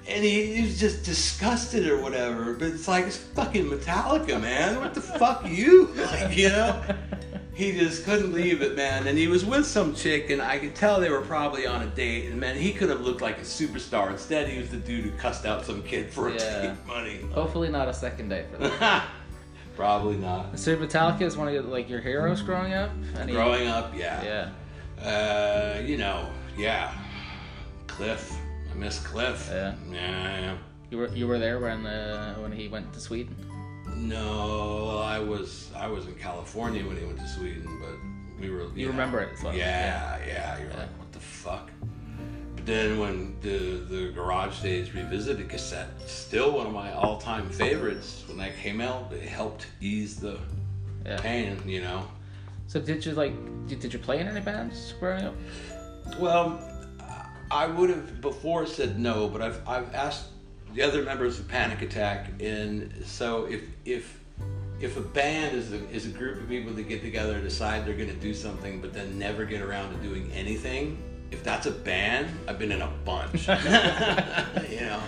[0.08, 2.54] And he, he was just disgusted or whatever.
[2.54, 4.80] But it's like, it's fucking Metallica, man.
[4.80, 5.88] What the fuck you?
[5.96, 6.82] Like, you know?
[7.62, 9.06] He just couldn't leave it, man.
[9.06, 11.86] And he was with some chick, and I could tell they were probably on a
[11.86, 12.28] date.
[12.28, 14.10] And man, he could have looked like a superstar.
[14.10, 16.74] Instead, he was the dude who cussed out some kid for Yeah.
[16.88, 17.20] money.
[17.32, 19.06] Hopefully not a second date for that.
[19.76, 20.58] probably not.
[20.58, 22.90] so Metallica is one of your, like your heroes growing up.
[23.16, 24.50] Any, Growing up, yeah.
[24.98, 25.06] Yeah.
[25.06, 26.92] Uh, you know, yeah.
[27.86, 28.36] Cliff.
[28.72, 29.48] I miss Cliff.
[29.52, 29.74] Yeah.
[29.88, 30.56] Yeah, yeah.
[30.90, 33.36] You were you were there when uh, when he went to Sweden.
[33.96, 38.66] No, I was I was in California when he went to Sweden, but we were.
[38.74, 39.54] You know, remember it as well.
[39.54, 40.58] Yeah, yeah.
[40.58, 40.76] You're Yeah.
[40.78, 41.70] like, what the fuck?
[42.56, 47.48] But then when the the Garage Days revisited cassette, still one of my all time
[47.50, 48.24] favorites.
[48.26, 50.38] When that came out, it helped ease the
[51.04, 51.20] Yeah.
[51.20, 51.60] pain.
[51.66, 52.06] You know.
[52.66, 53.34] So did you like
[53.68, 55.34] did, did you play in any bands growing up?
[56.18, 56.58] Well,
[57.50, 60.26] I would have before said no, but I've I've asked
[60.74, 64.18] the other members of Panic Attack, and so if if
[64.80, 67.86] if a band is a, is a group of people that get together and decide
[67.86, 71.66] they're going to do something, but then never get around to doing anything, if that's
[71.66, 73.48] a band, I've been in a bunch.
[73.48, 75.00] you know,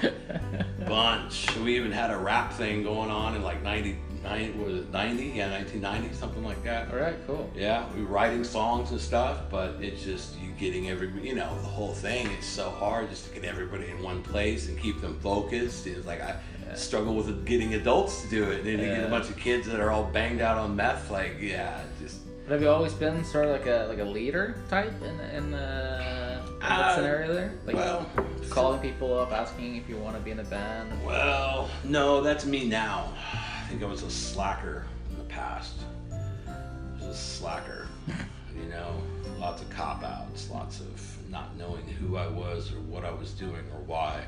[0.87, 1.55] bunch.
[1.57, 5.24] We even had a rap thing going on in like 90, 90 was it 90?
[5.24, 6.90] Yeah, 1990, something like that.
[6.90, 7.50] All right, cool.
[7.55, 11.69] Yeah, we were writing songs and stuff, but it's just getting every you know the
[11.69, 12.29] whole thing.
[12.38, 15.87] It's so hard just to get everybody in one place and keep them focused.
[15.87, 16.37] It's like I
[16.75, 19.67] struggle with getting adults to do it, and then you get a bunch of kids
[19.67, 21.11] that are all banged out on meth.
[21.11, 24.57] Like yeah, just But have you always been sort of like a like a leader
[24.69, 27.53] type in in, uh, in that Uh, scenario there?
[27.67, 28.07] Like well,
[28.51, 30.90] calling people up, asking if you want to be in a band.
[31.05, 33.12] well, no, that's me now.
[33.33, 35.75] I think I was a slacker in the past.
[36.12, 37.88] I was a slacker,
[38.57, 39.01] you know,
[39.44, 43.33] lots of cop outs, lots of not knowing who I was or what I was
[43.33, 44.24] doing or why.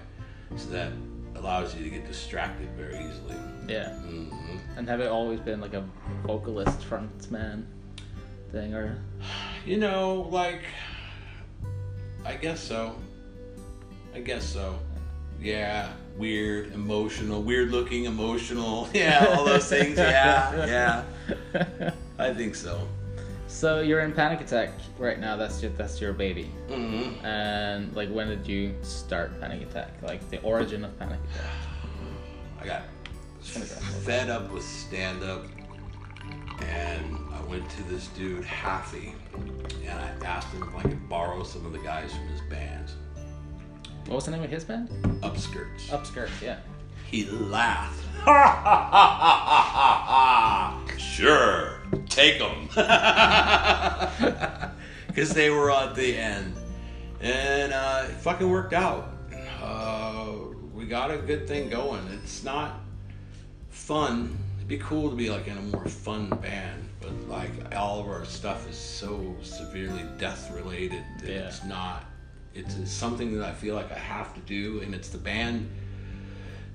[0.56, 0.92] So that
[1.36, 3.36] allows you to get distracted very easily.
[3.66, 3.94] Yeah.
[3.94, 4.28] hmm
[4.76, 5.88] And have it always been like a
[6.26, 7.64] vocalist frontman
[8.52, 8.98] thing, or
[9.64, 10.64] You know, like,
[12.22, 12.94] I guess so.
[14.14, 14.78] I guess so.
[15.40, 18.86] Yeah, weird, emotional, weird looking, emotional.
[18.94, 19.96] Yeah, all those things.
[19.96, 21.02] Yeah,
[21.54, 21.90] yeah.
[22.18, 22.86] I think so.
[23.56, 25.34] So you're in Panic Attack right now.
[25.36, 26.44] That's your that's your baby.
[26.68, 29.92] hmm And like, when did you start Panic Attack?
[30.02, 31.50] Like the origin of Panic Attack.
[32.60, 32.82] I got
[33.40, 35.46] fed up with stand up,
[36.60, 41.42] and I went to this dude Haffy, and I asked him if I could borrow
[41.42, 42.90] some of the guys from his band,
[44.06, 44.90] What was the name of his band?
[45.22, 45.86] Upskirts.
[45.88, 46.42] Upskirts.
[46.42, 46.58] Yeah.
[47.10, 48.02] He laughed.
[50.98, 52.68] sure, take them.
[55.06, 56.54] Because they were at the end.
[57.20, 59.14] And uh, it fucking worked out.
[59.62, 60.32] Uh,
[60.74, 62.06] we got a good thing going.
[62.22, 62.80] It's not
[63.70, 64.36] fun.
[64.56, 68.06] It'd be cool to be like in a more fun band, but like all of
[68.08, 71.46] our stuff is so severely death related that Yeah.
[71.46, 72.04] it's not.
[72.54, 75.68] It's, it's something that I feel like I have to do, and it's the band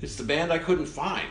[0.01, 1.27] it's the band I couldn't find.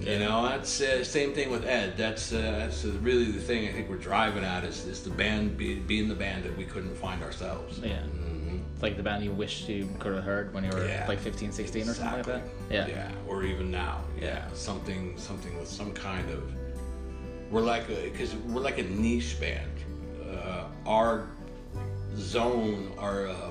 [0.00, 1.94] You know, that's uh, same thing with Ed.
[1.98, 5.58] That's uh, that's really the thing I think we're driving at is, is the band
[5.58, 7.78] be, being the band that we couldn't find ourselves.
[7.80, 8.00] Yeah.
[8.04, 8.62] Mhm.
[8.72, 11.04] It's like the band you wish you could have heard when you were Yeah.
[11.06, 12.42] like 15, 16 or something like that.
[12.70, 12.86] Yeah.
[12.88, 14.00] Yeah, or even now.
[14.18, 16.42] Yeah, something something with some kind of.
[17.50, 19.70] We're like because we're like a niche band.
[20.32, 21.26] Uh, our
[22.16, 23.50] zone, our uh,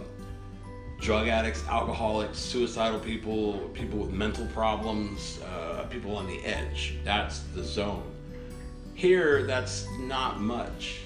[1.00, 6.98] drug addicts, alcoholics, suicidal people, people with mental problems, uh, people on the edge.
[7.04, 8.04] That's the zone.
[8.96, 11.00] Here, that's not much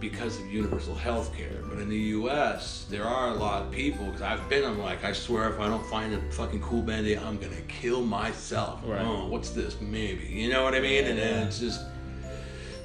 [0.00, 1.62] because of universal health care.
[1.68, 5.04] But in the US, there are a lot of people, because I've been, I'm like,
[5.04, 8.80] I swear if I don't find a fucking cool band aid, I'm gonna kill myself.
[8.84, 9.00] Right.
[9.00, 9.80] Oh, what's this?
[9.80, 10.26] Maybe.
[10.26, 11.04] You know what I mean?
[11.04, 11.80] And then it's just.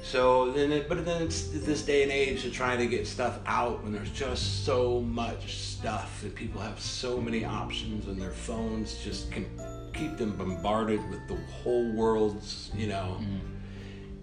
[0.02, 3.38] So then, it, but then it's this day and age to try to get stuff
[3.46, 8.30] out when there's just so much stuff and people have so many options and their
[8.30, 9.44] phones just can
[9.92, 13.20] keep them bombarded with the whole world's, you know.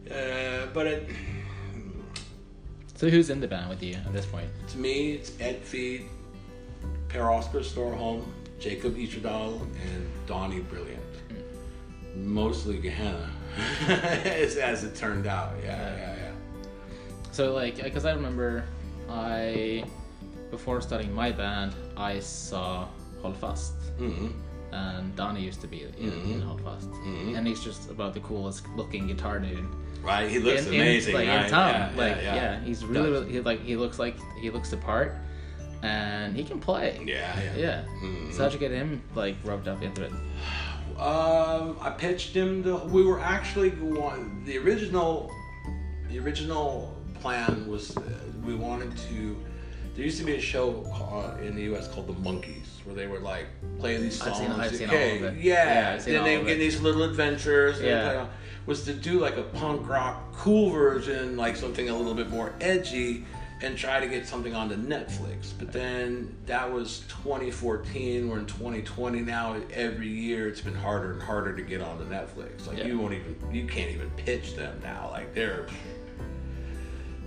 [0.10, 1.08] Uh, but it,
[2.96, 4.50] So who's in the band with you at this point?
[4.70, 6.06] to me, it's Ed Feed,
[7.10, 8.24] Per Oscar Storholm,
[8.60, 11.00] Jacob Icherdal, and Donnie Brilliant.
[12.16, 13.30] Mostly Gehenna,
[13.88, 15.54] as, as it turned out.
[15.64, 16.32] Yeah, yeah, yeah.
[17.32, 18.64] So like, because I remember,
[19.08, 19.86] I
[20.52, 22.88] before starting my band, I saw
[23.22, 24.28] Hold Fast, hmm
[24.74, 27.36] and Donnie used to be in, in Hold Fast, Mhm.
[27.38, 29.66] and he's just about the coolest looking guitar dude
[30.02, 31.14] Right, he looks in, in- amazing.
[31.14, 31.44] like right?
[31.46, 31.74] in town.
[31.74, 33.20] Yeah, like yeah, yeah, he's really, Does.
[33.22, 35.14] really he, like he looks like he looks the part,
[35.84, 37.00] and he can play.
[37.06, 37.56] Yeah, yeah.
[37.58, 37.84] Yeah.
[38.02, 38.32] Mhm.
[38.34, 40.12] So how'd you get him like rubbed up into it?
[41.00, 42.78] Um, I pitched him to.
[42.78, 44.44] We were actually going.
[44.46, 45.32] The original,
[46.10, 48.02] the original plan was uh,
[48.46, 49.36] we wanted to.
[49.96, 50.86] There used to be a show
[51.44, 51.88] in the U.S.
[51.90, 53.48] called The Monkees, where they would like
[53.80, 54.40] play these I've songs.
[54.40, 55.44] seen- I've seen all of it.
[55.44, 55.66] yeah.
[55.92, 57.78] Yeah, I've then they would get these little adventures.
[57.80, 58.28] and Yeah.
[58.68, 62.54] Was to do like a punk rock cool version, like something a little bit more
[62.62, 63.26] edgy,
[63.64, 65.52] and try to get something onto Netflix.
[65.58, 68.30] But then that was 2014.
[68.30, 69.56] We're in 2020 now.
[69.74, 72.68] Every year it's been harder and harder to get onto Netflix.
[72.68, 72.86] Like Yeah.
[72.88, 75.10] you won't even, you can't even pitch them now.
[75.12, 75.66] Like they're.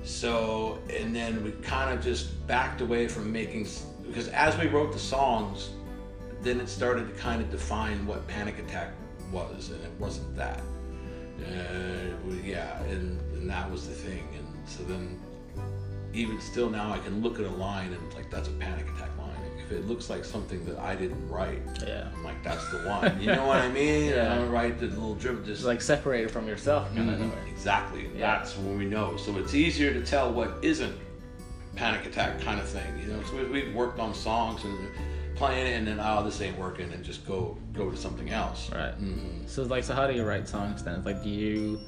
[0.04, 3.66] So and then we kind of just backed away from making
[4.06, 5.70] because as we wrote the songs,
[6.42, 8.92] then it started to kind of define what Panic Attack
[9.32, 10.60] was, and it wasn't that.
[12.44, 14.28] Yeah, and, and that was the thing.
[14.36, 15.18] And so then,
[16.12, 19.13] even still now, I can look at a line and like that's a Panic Attack
[19.74, 22.08] it looks like something that I didn't write, Yeah.
[22.14, 23.20] I'm like that's the one.
[23.20, 24.10] You know what I mean?
[24.10, 24.32] Yeah.
[24.34, 27.18] And I write the little drip, just like separated from yourself, kind of.
[27.18, 28.08] Mhm, Exactly.
[28.16, 28.36] Yeah.
[28.38, 29.16] That's when we know.
[29.16, 30.96] So it's easier to tell what isn't
[31.76, 32.86] panic attack kind of thing.
[33.00, 34.88] You know, so we, we've worked on songs and
[35.34, 38.70] playing it, and then oh, this ain't working, and just go go to something else.
[38.72, 38.94] Right.
[38.94, 40.94] hmm So like, so how do you write songs then?
[40.96, 41.80] It's like, do you?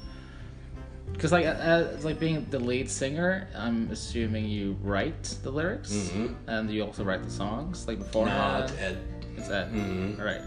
[1.11, 3.47] Because like, uh, it's like being the lead singer.
[3.55, 6.35] I'm assuming you write the lyrics Mhm.
[6.47, 8.27] and you also write the songs like before.
[8.27, 8.97] No, it's Ed.
[9.35, 9.71] It's that.
[9.71, 10.19] Mhm.
[10.19, 10.41] Right.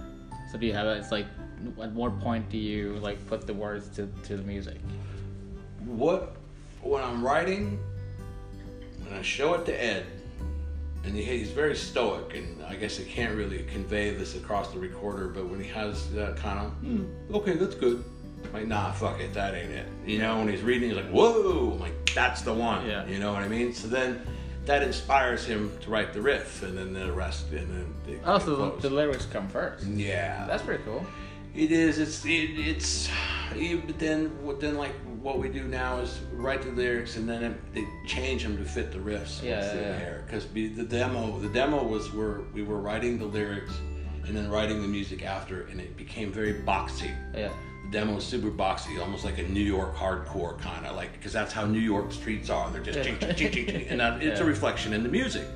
[0.53, 0.99] So do you have it?
[0.99, 1.27] It's like,
[1.83, 4.79] at what point do you like put the words to, to the music?
[5.85, 6.37] What
[6.83, 7.79] when I'm writing,
[9.05, 10.07] when I show it to Ed,
[11.05, 14.79] and he, he's very stoic, and I guess he can't really convey this across the
[14.79, 15.29] recorder.
[15.29, 18.05] But when he has that kind of, hmm, okay, that's good.
[18.52, 19.86] Like, nah, fuck it, that ain't it.
[20.06, 22.86] You know, when he's reading, he's like, whoa, I'm like, that's the one.
[22.86, 23.06] Yeah.
[23.06, 23.72] You know what I mean?
[23.72, 24.20] So then
[24.66, 28.38] that inspires him to write the riff, and then the rest, and then they, Oh,
[28.38, 29.86] so the, the lyrics come first.
[29.86, 31.04] yeah, That's pretty cool.
[31.54, 31.98] it is.
[31.98, 33.08] It's it, it's.
[33.52, 37.74] But then, then like what we do now is write the lyrics and then it,
[37.74, 39.42] they change them to fit the riffs.
[39.42, 40.18] Yeah, what's in yeah.
[40.24, 43.72] Because the demo, the demo was where we were writing the lyrics
[44.24, 47.12] and then writing the music after, and it became very boxy.
[47.34, 47.50] Yeah.
[47.90, 51.53] The demo's super boxy, almost like a New York hardcore kind of like, because that's
[51.53, 52.70] how New York streets are.
[52.70, 55.46] They're just ching, ching, ching, ching, ching, and that, it's a reflection in the music.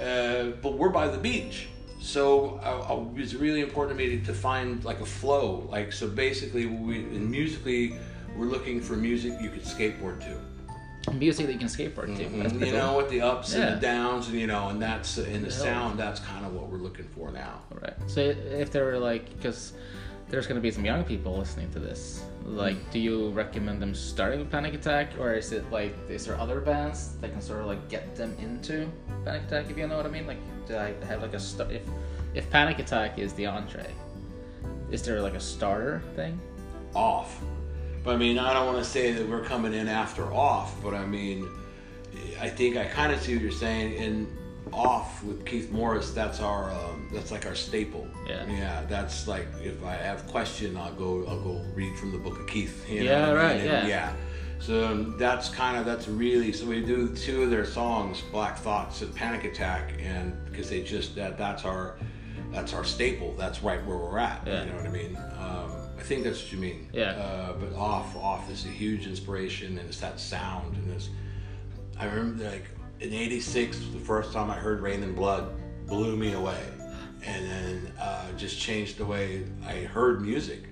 [0.00, 1.68] Uh, but we're by the beach,
[2.00, 5.66] so uh, uh, it's really important to me to find like a flow.
[5.70, 7.96] Like so, basically, we in musically,
[8.36, 11.12] we're looking for music you could skateboard to.
[11.14, 12.28] Music that you can skateboard to.
[12.38, 12.96] That's You know, cool.
[12.98, 13.60] with the ups Yeah.
[13.62, 15.54] and the downs, and you know, and that's in the Yeah.
[15.54, 15.98] sound.
[15.98, 17.60] That's kind of what we're looking for now.
[17.82, 17.94] Right.
[18.06, 19.72] So if there were like, because
[20.28, 22.90] there's going to be some young people listening to this, like, mm.
[22.90, 26.60] do you recommend them starting with Panic Attack, or is it like, is there other
[26.60, 28.88] bands that can sort of like get them into
[29.24, 29.70] Panic Attack?
[29.70, 31.70] If you know what I mean, like, do I have like a start?
[31.72, 31.82] If
[32.34, 33.90] if Panic Attack is the entree,
[34.90, 36.38] is there like a starter thing?
[36.94, 37.40] off.
[38.04, 40.94] But I mean, I don't want to say that we're coming in after off, but
[40.94, 41.48] I mean,
[42.40, 44.02] I think I kind of see what you're saying.
[44.02, 44.26] And
[44.72, 48.06] off with Keith Morris, that's our um, that's like our staple.
[48.26, 48.46] Yeah.
[48.50, 52.38] Yeah, that's like if I have question, I'll go I'll go read from the book
[52.38, 52.88] of Keith.
[52.88, 53.36] You know Yeah, what I mean?
[53.38, 53.86] right, And yeah.
[53.86, 54.12] yeah.
[54.60, 58.58] So um, that's kind of that's really so we do two of their songs, Black
[58.58, 61.96] Thoughts and Panic Attack, and because they just that that's our
[62.50, 63.34] that's our staple.
[63.38, 64.42] That's right where we're at.
[64.46, 64.64] Yeah.
[64.64, 65.16] You know what I mean?
[65.38, 66.88] Um, I think that's what you mean.
[66.92, 67.10] Yeah.
[67.12, 71.08] Uh, but off off is a huge inspiration, and it's that sound, and it's.
[72.00, 72.64] I remember like
[73.00, 75.50] in '86, the first time I heard Reign in Blood
[75.86, 76.62] blew me away,
[77.24, 80.64] and then uh, just changed the way I heard music.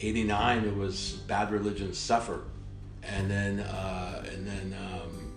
[0.00, 2.44] '89, it was Bad Religion Suffer,
[3.02, 5.32] and then uh, and then um,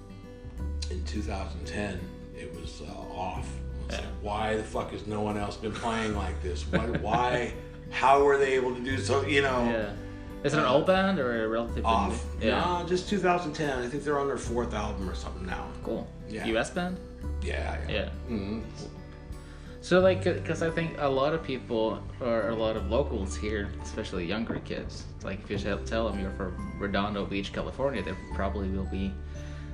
[0.91, 1.99] in 2010,
[2.37, 3.47] it was uh, off.
[3.89, 6.63] Like, why the fuck has no one else been playing like this?
[6.63, 6.87] Why?
[6.87, 7.53] why
[7.89, 9.25] how were they able to do so?
[9.25, 9.93] You know, Yeah.
[10.43, 12.25] Is it an old band or a relatively off.
[12.39, 12.47] new?
[12.47, 12.79] Yeah.
[12.81, 13.79] No, just 2010.
[13.83, 15.67] I think they're on their fourth album or something now.
[15.83, 16.07] Cool.
[16.29, 16.45] Yeah.
[16.47, 16.69] U.S.
[16.71, 16.99] band.
[17.43, 17.93] Yeah, yeah.
[17.93, 18.09] Yeah.
[18.27, 18.59] hmm
[19.81, 23.69] So like, because I think a lot of people or a lot of locals here,
[23.83, 28.13] especially younger kids, like if you tell- tell them you're from Redondo Beach, California, they
[28.33, 29.11] probably will be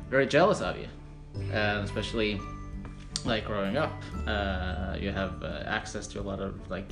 [0.10, 0.88] very jealous of you,
[1.51, 2.39] and especially
[3.25, 3.91] like growing up,
[4.25, 6.88] uh, you have uh, access to a lot of like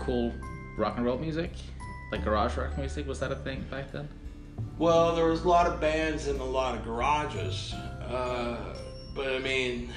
[0.00, 0.32] cool
[0.78, 1.50] rock and roll music,
[2.10, 3.06] like garage rock music.
[3.06, 4.08] Was that a thing back then?
[4.78, 7.72] Well, there was a lot of bands in a lot of garages,
[8.08, 8.56] uh,
[9.14, 9.92] but I mean,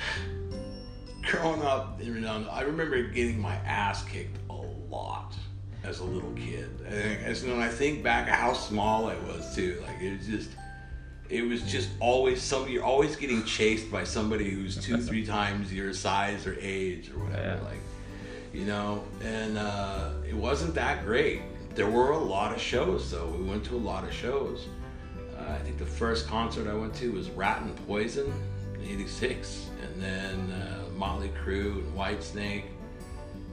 [1.24, 5.34] growing up in Redondo, I remember getting my ass kicked a lot
[5.84, 6.70] as a little kid.
[6.86, 10.50] And as when I think back how small I was too, like it was just,
[11.30, 12.68] it was just always some.
[12.68, 17.20] You're always getting chased by somebody who's two, three times your size or age or
[17.20, 17.60] whatever.
[17.62, 17.68] Yeah.
[17.68, 17.82] Like,
[18.52, 21.42] you know, and uh, it wasn't that great.
[21.80, 23.28] There were a lot of shows though.
[23.28, 24.68] We went to a lot of shows.
[25.34, 28.34] Uh, I think the first concert I went to was Ratt and Poison
[28.76, 32.66] in '86, and then uh, Motley Crue and Whitesnake,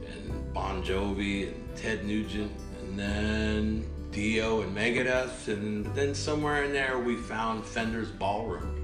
[0.08, 6.72] and Bon Jovi and Ted Nugent, and then Dio and Megadeth, and then somewhere in
[6.72, 8.74] there we found Fender's Ballroom.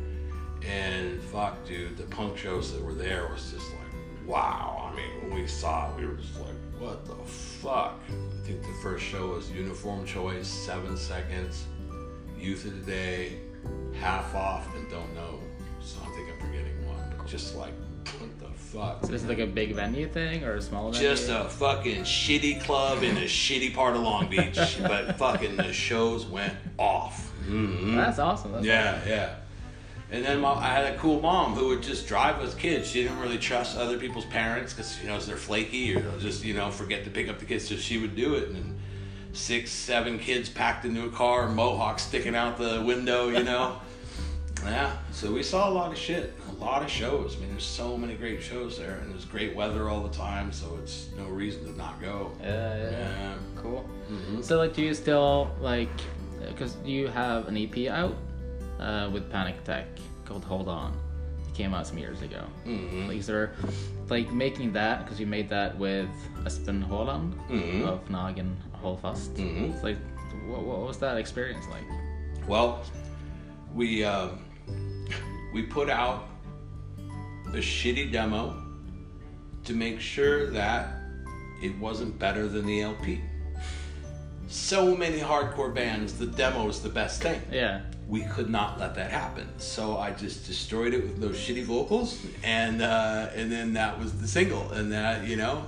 [0.65, 4.89] And fuck, dude, the punk shows that were there was just like, wow.
[4.93, 8.01] I mean, when we saw it, we were just like, what the fuck?
[8.09, 11.65] I think the first show was Uniform Choice, Seven Seconds,
[12.39, 13.39] Youth of Today,
[13.95, 15.07] Half Off, and Dr.
[15.15, 15.39] Know.
[15.81, 17.73] So I think I'm forgetting one, but just like,
[18.19, 19.05] what the fuck?
[19.05, 21.09] So this is like a big venue thing or a small venue?
[21.09, 25.73] Just a fucking shitty club in a shitty part of Long Beach, but fucking the
[25.73, 27.33] shows went off.
[27.47, 27.95] Mhm.
[27.97, 28.53] That's awesome.
[28.53, 29.35] That's Yeah, yeah.
[30.13, 32.87] And then my, I had a cool mom who would just drive with kids.
[32.91, 36.45] She didn't really trust other people's parents because you know they're flaky or they'll just
[36.45, 37.67] you know forget to pick up the kids.
[37.67, 38.79] So she would do it, and
[39.33, 43.81] six, seven kids packed into a car, mohawk sticking out the window, you know.
[44.65, 44.99] yeah.
[45.13, 47.37] So we saw a lot of shit, a lot of shows.
[47.37, 50.53] I mean, there's so many great shows there, and there's great weather all the time,
[50.53, 52.33] so it's no reason to not go.
[52.43, 52.99] Yeah, yeah, yeah.
[52.99, 53.35] Yeah.
[53.57, 53.89] Cool.
[54.11, 54.45] Mhm.
[54.45, 55.89] So, like, do you still like?
[56.47, 58.15] Because you have an EP out
[58.83, 59.87] uh, with Panic Attack
[60.25, 60.93] called "Hold On."
[61.49, 62.43] It came out some years ago.
[62.67, 63.09] Mhm.
[63.09, 63.53] Like, is there
[64.09, 66.09] like making that because you made that with
[66.45, 67.83] Espen Haaland Mhm.
[67.87, 69.35] of Nagen Holfast?
[69.37, 69.73] Mhm.
[69.75, 69.99] It's like,
[70.47, 71.85] what, what was that experience like?
[72.49, 72.83] Well,
[73.75, 74.39] we um,
[75.55, 76.29] we put out
[77.49, 78.57] a shitty demo
[79.65, 80.89] to make sure that
[81.63, 83.21] it wasn't better than the LP.
[84.49, 87.41] So many hardcore bands, the demo is the best thing.
[87.53, 87.83] Yeah.
[88.09, 92.21] We could not let that happen, so I just destroyed it with those shitty vocals,
[92.43, 95.67] and uh, and then that was the single, and that you know,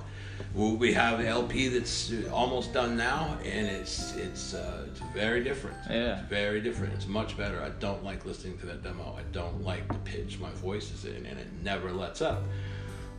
[0.53, 5.77] we have an LP that's almost done now, and it's it's uh, it's very different.
[5.89, 6.19] Yeah.
[6.19, 6.93] It's very different.
[6.93, 7.61] It's much better.
[7.61, 9.17] I don't like listening to that demo.
[9.17, 12.43] I don't like the pitch my voice is in, and it never lets up.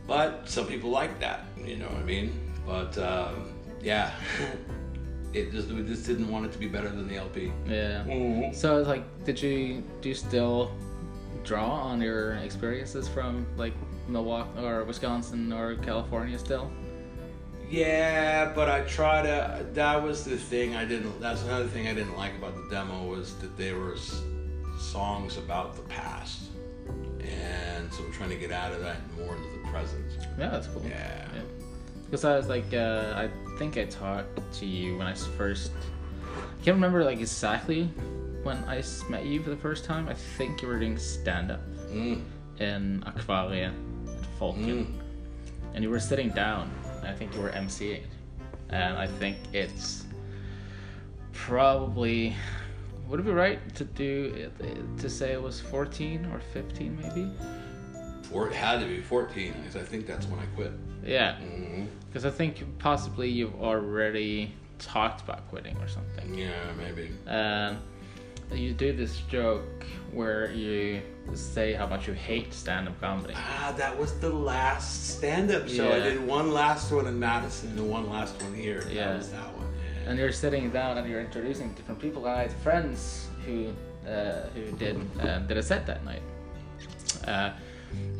[0.07, 1.45] But some people like that.
[1.63, 2.39] You know what I mean?
[2.65, 4.11] But um, yeah,
[5.33, 7.51] it just we just didn't want it to be better than the LP.
[7.67, 8.03] Yeah.
[8.05, 8.55] Mhm.
[8.55, 10.71] So like, did you do you still
[11.43, 13.73] draw on your experiences from like
[14.07, 16.71] Milwaukee or Wisconsin or California still?
[17.69, 19.65] Yeah, but I try to.
[19.73, 21.19] That was the thing I didn't.
[21.19, 24.21] That's another thing I didn't like about the demo was that there was
[24.79, 26.43] songs about the past,
[27.19, 30.05] and so I'm trying to get out of that and more into the present.
[30.39, 30.85] Yeah, that's cool.
[30.87, 31.27] Yeah.
[32.07, 33.29] Because I was like, uh, I
[33.59, 35.71] think I talked to you when I first.
[36.23, 37.85] I can't remember like exactly
[38.43, 40.07] when I met you for the first time.
[40.07, 42.23] I think you were doing stand up Mm.
[42.59, 44.93] in Aquaria at Folken, Mm.
[45.73, 46.69] and you were sitting down.
[46.99, 48.03] And I think you were emceeing,
[48.69, 50.05] and I think it's
[51.33, 52.35] probably.
[53.09, 54.51] Would it be right to do
[54.97, 57.31] to say it was 14 or 15 maybe?
[58.23, 60.73] Four, it had to be 14 because I think that's when I quit.
[61.05, 66.33] Yeah, hmm because I think possibly you've already talked about quitting or something.
[66.33, 67.11] Yeah, maybe.
[67.27, 67.79] Um,
[68.51, 71.01] you do this joke where you
[71.33, 73.33] say how much you hate stand-up comedy.
[73.35, 75.91] Ah, that was the last stand-up show.
[75.91, 78.83] I did one last one in Madison and one last one here.
[78.89, 79.09] Yeah.
[79.09, 79.67] That was that one.
[80.03, 80.09] Yeah.
[80.09, 82.25] And you're sitting down and you're introducing different people.
[82.25, 83.73] I had friends who
[84.07, 86.21] uh, who did uh, did a set that night.
[87.27, 87.51] Uh,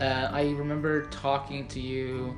[0.02, 2.36] uh, I remember talking to you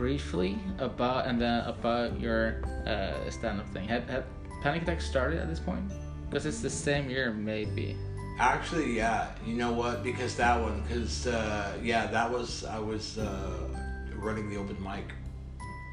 [0.00, 3.86] briefly about and then about your uh, stand-up thing.
[3.86, 4.24] Had, had
[4.62, 5.84] Panic Attack started at this point?
[6.30, 7.96] Because it's the same year, maybe.
[8.38, 9.28] Actually, yeah.
[9.46, 10.02] You know what?
[10.02, 13.68] Because that one, because uh, yeah, that was I was uh,
[14.16, 15.04] running the open mic.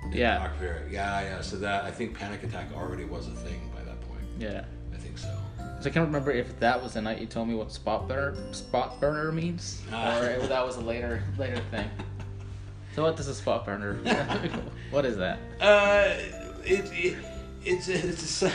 [0.05, 0.49] in Yeah.
[0.89, 1.41] Yeah, yeah.
[1.41, 4.23] So that I think Panic Attack already was a thing by that point.
[4.39, 4.63] Yeah.
[4.93, 5.35] I think so.
[5.81, 8.37] So I can't remember if that was the night you told me what spot burner
[8.53, 10.17] spot burner means, Ah.
[10.21, 11.89] or if that was a later later thing.
[12.97, 13.93] So what does a spot burner?
[14.89, 15.37] what is that?
[15.61, 16.15] Uh,
[16.65, 17.15] it, it
[17.63, 18.41] it's it's.
[18.41, 18.51] A,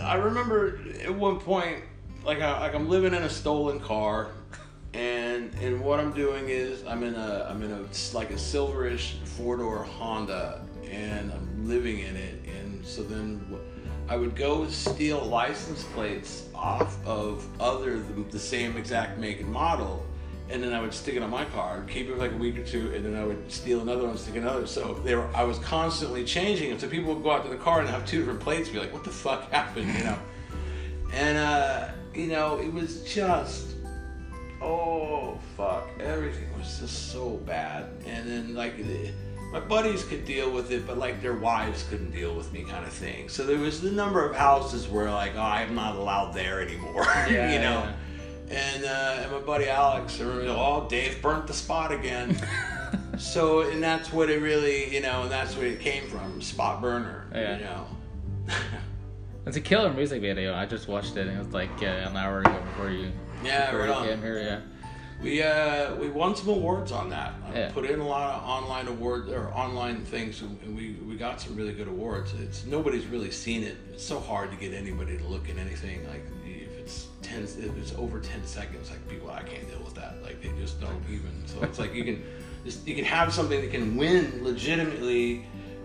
[0.00, 1.82] I remember at one point,
[2.24, 4.28] like I, like I'm living in a stolen car,
[4.94, 7.80] and and what I'm doing is I'm in a I'm in a
[8.16, 13.44] like a silverish four door Honda, and I'm living in it, and so then.
[14.08, 19.48] I would go steal license plates off of other the, the same exact make and
[19.48, 20.04] model,
[20.50, 22.58] and then I would stick it on my car, keep it for like a week
[22.58, 24.66] or two, and then I would steal another one, stick another.
[24.66, 26.78] So they were, I was constantly changing them.
[26.78, 28.80] So people would go out to the car and have two different plates, and be
[28.80, 30.18] like, "What the fuck happened?" You know.
[31.12, 33.74] And uh, you know, it was just,
[34.62, 37.86] oh fuck, everything was just so bad.
[38.06, 38.76] And then like.
[38.76, 39.10] The,
[39.52, 42.84] my buddies could deal with it, but like their wives couldn't deal with me, kind
[42.84, 43.28] of thing.
[43.28, 47.02] So there was the number of houses where like, oh, I'm not allowed there anymore,
[47.28, 47.80] Yeah, you know.
[47.80, 47.92] yeah.
[48.50, 52.36] And uh, and my buddy Alex, or, oh, Dave burnt the spot again.
[53.18, 56.80] so and that's what it really, you know, and that's where it came from, spot
[56.82, 57.56] burner, Yeah.
[57.58, 57.86] you know.
[59.46, 60.54] It's a killer music video.
[60.54, 61.26] I just watched it.
[61.26, 63.10] and It was like uh, an hour ago before you.
[63.42, 64.06] Yeah, before right on.
[64.06, 64.38] came here.
[64.38, 64.60] Yeah.
[65.22, 67.34] We uh we won some awards on that.
[67.48, 67.70] I Yeah.
[67.72, 71.56] put in a lot of online awards or online things, and we we got some
[71.56, 72.32] really good awards.
[72.34, 73.76] It's nobody's really seen it.
[73.92, 76.06] It's so hard to get anybody to look at anything.
[76.08, 76.24] Like
[76.80, 80.22] it's ten, if it's over ten seconds, like people, I can't deal with that.
[80.22, 81.46] Like they just don't even.
[81.46, 82.22] So it's like you can
[82.64, 85.44] just you can have something that can win legitimately,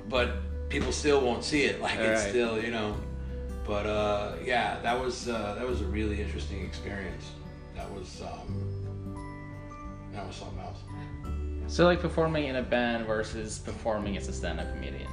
[0.09, 0.29] but
[0.69, 1.81] people still won't see it.
[1.81, 2.29] Like it's Right.
[2.29, 2.95] still you know.
[3.65, 7.25] But uh, yeah, that was uh, that was a really interesting experience.
[7.75, 8.49] That was um,
[10.13, 10.79] that was something else.
[11.67, 15.09] So like performing in a band versus performing as a stand-up comedian.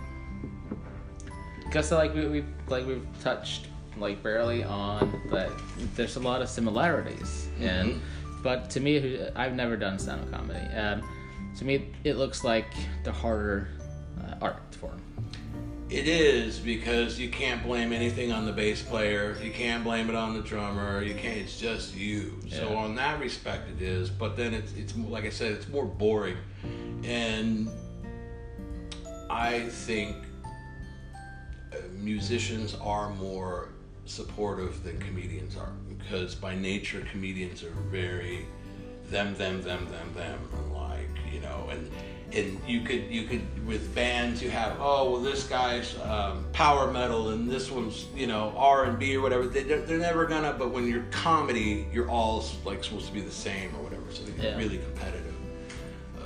[1.65, 3.69] Because like we we like we've touched
[3.99, 5.53] like barely on but
[5.95, 8.01] there's a lot of similarities and
[8.43, 10.67] but to me I've never done stand-up comedy.
[10.75, 11.03] Um,
[11.59, 12.67] to me it looks like
[13.05, 13.69] the harder
[14.25, 15.01] uh, art form.
[15.93, 19.37] It is because you can't blame anything on the bass player.
[19.43, 21.03] You can't blame it on the drummer.
[21.03, 21.37] You can't.
[21.37, 22.41] It's just you.
[22.49, 24.09] So on that respect, it is.
[24.09, 26.39] But then it's it's like I said, it's more boring,
[27.05, 27.69] and
[29.29, 30.17] I think
[31.75, 33.69] uh, musicians are more
[34.05, 38.47] supportive than comedians are because by nature comedians are very
[39.11, 41.91] them them them them them and like you know and
[42.33, 46.91] and you could you could with bands you have oh well this guy's um, power
[46.91, 49.47] metal and this one's you know R and B or whatever.
[49.47, 53.21] They, they're, they're never gonna but when you're comedy you're all like supposed to be
[53.21, 54.57] the same or whatever so they get Yeah.
[54.57, 55.35] really competitive.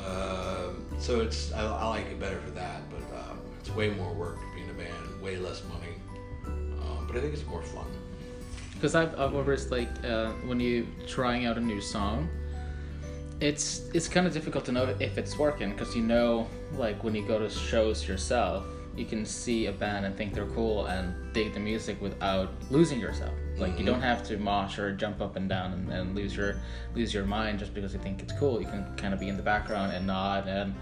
[0.06, 4.12] Um, so it's I, I like it better for that but um, it's way more
[4.14, 5.85] work to be in a band way less money
[7.06, 7.86] but I think it's more fun
[8.74, 12.28] Because I've, I've always like uh, when you're trying out a new song,
[13.40, 17.14] it's it's kind of difficult to know if it's working because you know like when
[17.14, 18.64] you go to shows yourself,
[18.96, 22.98] you can see a band and think they're cool and dig the music without losing
[23.00, 23.34] yourself.
[23.58, 26.56] Like you don't have to mosh or jump up and down and, and lose your
[26.94, 28.60] lose your mind just because you think it's cool.
[28.60, 30.74] You can kind of be in the background and nod and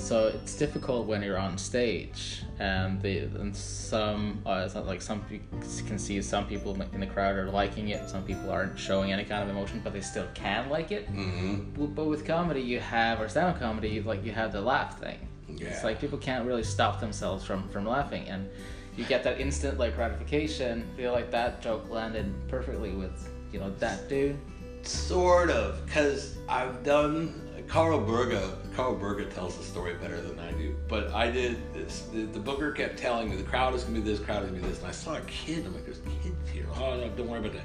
[0.00, 5.02] so it's difficult when you're on stage and the and some uh, it's not like
[5.02, 5.40] some you
[5.86, 8.08] can see some people in the crowd are liking it.
[8.08, 11.12] Some people aren't showing any kind of emotion, but they still can like it.
[11.12, 11.86] Mm-hmm.
[11.94, 15.18] But with comedy, you have or stand-up comedy, like you have the laugh thing.
[15.48, 15.68] Yeah.
[15.68, 18.48] It's like people can't really stop themselves from from laughing, and
[18.96, 20.88] you get that instant like gratification.
[20.96, 24.38] Feel like that joke landed perfectly with you know that dude.
[24.82, 27.38] Sort of, because I've done.
[27.68, 28.58] Carl Berga.
[28.74, 30.74] Carl Berga tells the story better than I do.
[30.88, 32.08] But I did this.
[32.12, 34.60] The, the booker kept telling me the crowd is gonna be this, crowd is gonna
[34.60, 35.64] be this, and I saw a kid.
[35.64, 36.66] I'm like, there's kids here.
[36.74, 37.62] Oh no, don't worry about that.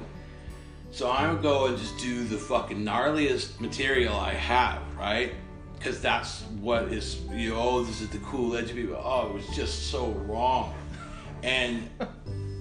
[0.91, 5.33] So I would go and just do the fucking gnarliest material I have, right?
[5.77, 8.99] Because that's what is, you know, oh, this is the cool edge people.
[9.03, 10.73] Oh, it was just so wrong.
[11.43, 11.89] And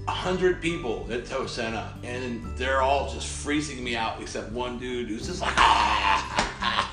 [0.09, 4.79] a hundred people at Tou Scene, and they're all just freezing me out except one
[4.79, 6.87] dude who's just like, ah,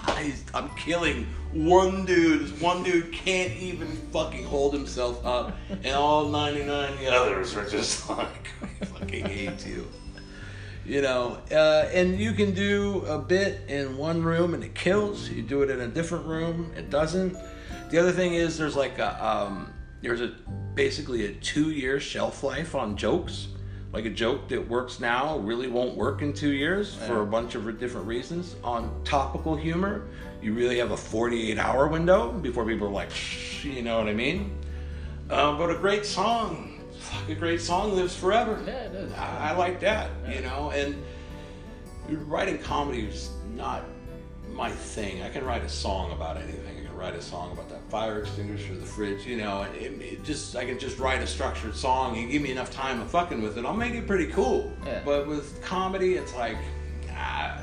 [0.53, 2.59] I'm killing one dude.
[2.61, 8.09] One dude can't even fucking hold himself up, and all 99 the others are just
[8.09, 9.87] like, I fucking hate you.
[10.85, 15.29] You know, uh, and you can do a bit in one room and it kills.
[15.29, 17.37] You do it in a different room, it doesn't.
[17.89, 19.72] The other thing is there's like a um,
[20.03, 20.33] there's a
[20.75, 23.47] basically a two year shelf life on jokes.
[23.93, 27.53] Like a joke that works now really won't work in two years for a bunch
[27.53, 28.55] of different reasons.
[28.63, 30.07] On topical humor,
[30.41, 34.07] you really have a 48 hour window before people are like, Shh, you know what
[34.07, 34.57] I mean?
[35.29, 38.61] Uh, but a great song, fuck, a great song lives forever.
[38.65, 39.13] Yeah, it is.
[39.13, 41.01] I, I like that, you know, and
[42.27, 43.85] writing comedy is not
[44.49, 45.21] my thing.
[45.21, 46.77] I can write a song about anything.
[46.79, 50.01] I can write a song about that fire extinguisher, the fridge, you know, and it,
[50.01, 52.17] it just I can just write a structured song.
[52.17, 54.73] and give me enough time of fucking with it, I'll make it pretty cool.
[54.83, 55.01] Yeah.
[55.05, 56.57] But with comedy, it's like,
[57.11, 57.61] ah,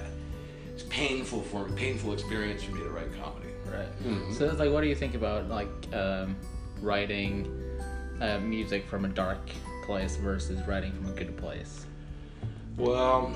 [0.73, 3.49] it's painful for me, painful experience for me to write comedy.
[3.67, 3.89] Right.
[4.05, 4.33] Mm-hmm.
[4.35, 6.37] So it's like, what do you think about like um,
[6.81, 7.53] writing
[8.21, 9.41] uh, music from a dark
[9.85, 11.87] place versus writing from a good place?
[12.77, 13.35] Well,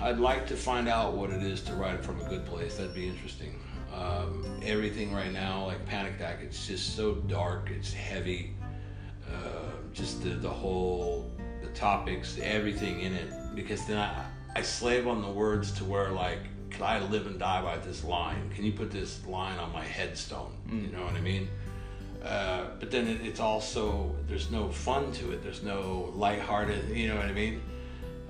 [0.00, 2.78] I'd like to find out what it is to write it from a good place.
[2.78, 3.60] That'd be interesting.
[3.92, 7.70] Um, everything right now, like Panic Attack, it's just so dark.
[7.70, 8.54] It's heavy.
[9.28, 11.30] Uh, just the, the whole,
[11.62, 13.32] the topics, everything in it.
[13.54, 14.24] Because then I,
[14.54, 18.04] I slave on the words to where like, can I live and die by this
[18.04, 18.50] line?
[18.54, 20.52] Can you put this line on my headstone?
[20.70, 21.48] You know what I mean?
[22.24, 25.42] Uh, but then it, it's also there's no fun to it.
[25.42, 26.90] There's no lighthearted.
[26.90, 27.60] You know what I mean?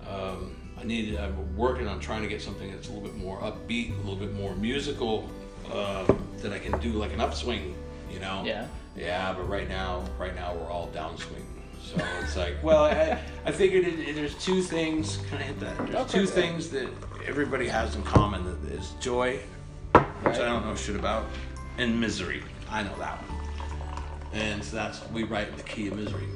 [0.09, 1.17] Um, I need.
[1.17, 4.17] I'm working on trying to get something that's a little bit more upbeat, a little
[4.17, 5.29] bit more musical,
[5.73, 7.75] um, that I can do like an upswing.
[8.13, 8.43] You know?
[8.45, 8.67] Yeah.
[8.97, 11.45] Yeah, but right now, right now we're all downswing.
[11.83, 15.19] So it's like, well, I, I figured it, it- there's two things.
[15.29, 15.77] Can I hit that?
[15.79, 16.19] There's Okay.
[16.19, 16.89] two things that
[17.27, 18.45] everybody has in common.
[18.45, 19.39] That is joy,
[19.93, 20.35] which Right.
[20.35, 21.27] I don't know shit about,
[21.79, 22.43] and misery.
[22.69, 23.41] I know that one.
[24.33, 26.27] And so that's we write the key of misery.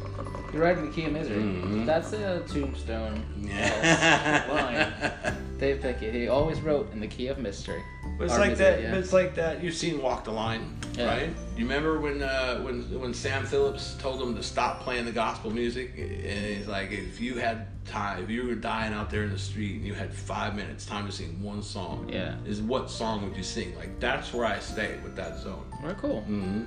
[0.53, 1.37] You're writing the key of misery.
[1.43, 1.85] Mm-hmm.
[1.85, 4.45] That's a tombstone Yeah.
[4.49, 5.37] line.
[5.59, 6.15] Dave Pickett.
[6.15, 7.83] He always wrote in the key of mystery.
[8.19, 8.83] But it's Or like misery, that.
[8.83, 8.91] yeah.
[8.91, 9.63] but It's like that.
[9.65, 11.07] You've seen Walk the Line, Yeah.
[11.07, 11.31] right?
[11.57, 15.51] You remember when uh, when when Sam Phillips told him to stop playing the gospel
[15.51, 16.11] music, and
[16.57, 19.77] he's like, if you had time, if you were dying out there in the street
[19.77, 22.37] and you had five minutes time to sing one song, Yeah.
[22.47, 23.75] is what song would you sing?
[23.77, 25.65] Like that's where I stay with that zone.
[25.83, 26.21] Very cool.
[26.23, 26.63] hmm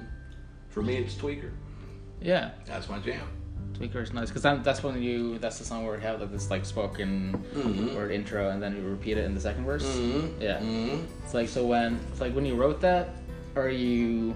[0.70, 1.52] For me, it's Tweaker.
[2.22, 2.52] Yeah.
[2.66, 3.26] That's my jam.
[3.74, 6.50] Tweaker is nice because that's when you that's the song where we have like this
[6.50, 7.32] like spoken
[7.96, 9.86] word intro and then you repeat it in the second verse.
[9.86, 10.42] Mm-hmm.
[10.42, 10.60] Yeah.
[10.60, 13.10] hmm It's like so when it's like when you wrote that,
[13.56, 14.36] are you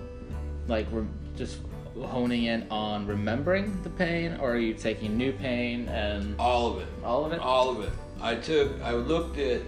[0.67, 1.05] like re-
[1.35, 1.57] just
[2.03, 6.81] honing in on remembering the pain, or are you taking new pain and All of
[6.81, 6.87] it.
[7.03, 7.39] all of it?
[7.39, 7.89] All of it.
[8.21, 9.61] I took, I looked at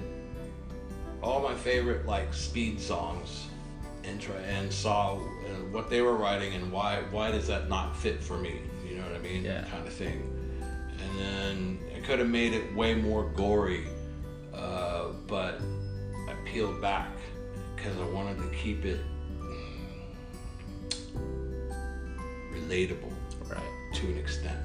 [1.24, 3.48] all my favorite like speed songs
[4.04, 5.20] and try and saw uh,
[5.72, 8.60] what they were writing and why why does that not fit for me?
[8.94, 9.44] You know what I mean?
[9.44, 9.64] Yeah.
[9.72, 10.30] Kind of thing.
[11.02, 13.88] And then I could have made it way more gory,
[14.54, 15.60] uh, but
[16.30, 17.10] I peeled back
[17.76, 19.00] because I wanted to keep it
[22.54, 23.12] relatable
[23.50, 23.62] Right.
[23.96, 24.62] to an extent.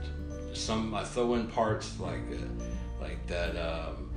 [0.53, 2.65] Some I throw in parts like uh,
[3.01, 3.57] like that.
[3.57, 4.11] Um,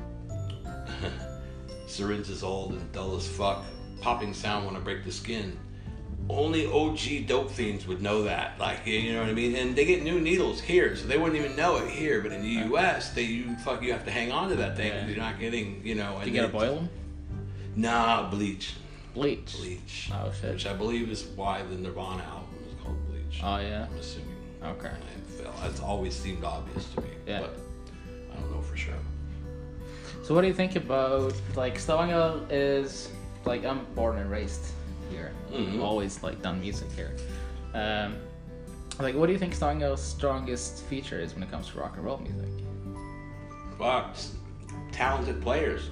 [1.87, 3.63] syringe is old and dull as fuck.
[4.01, 5.57] Popping sound when I break the skin.
[6.29, 8.57] Only OG dope fiends would know that.
[8.59, 9.55] Like you know what I mean.
[9.55, 12.21] And they get new needles here, so they wouldn't even know it here.
[12.21, 14.87] But in the U.S., they you fuck you have to hang on to that thing
[14.87, 15.07] Yeah.
[15.07, 16.19] you're not getting you know.
[16.23, 16.89] Do you gotta boil them?
[17.75, 18.75] Nah, bleach.
[19.13, 19.57] Bleach.
[19.57, 20.09] Bleach.
[20.13, 20.53] Oh, shit.
[20.53, 23.41] Which I believe is why the Nirvana album is called Bleach.
[23.43, 23.87] Oh yeah.
[23.91, 24.27] I'm assuming.
[24.63, 24.91] Okay.
[25.65, 27.07] It's always seemed obvious to me.
[27.27, 27.41] Yeah.
[27.41, 27.57] But
[28.31, 28.93] I don't know for sure.
[30.23, 33.09] So what do you think about like Stavanger is
[33.43, 34.63] like I'm born and raised
[35.11, 35.31] here.
[35.51, 35.75] Mhm.
[35.75, 37.11] I've always like done music here.
[37.73, 38.15] Um,
[38.99, 42.05] like what do you think Stavanger's strongest feature is when it comes to rock and
[42.05, 42.49] roll music?
[43.77, 44.15] Fuck,
[44.91, 45.89] talented players.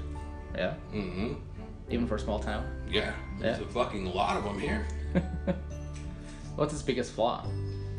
[0.55, 1.33] Yeah, Mm-hmm.
[1.89, 2.65] even for a small town.
[2.89, 3.65] Yeah, there's Yeah.
[3.65, 4.85] a fucking lot of them here.
[6.55, 7.45] What's its biggest flaw?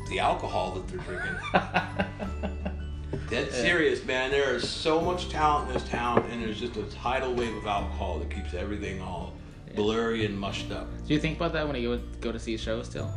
[0.09, 1.37] The alcohol that they're drinking.
[3.29, 4.29] Dead serious, man.
[4.31, 7.65] There is so much talent in this town, and there's just a tidal wave of
[7.65, 9.33] alcohol that keeps everything all
[9.75, 10.87] blurry and mushed up.
[11.07, 13.07] Do you think about that when you go, go to see shows still?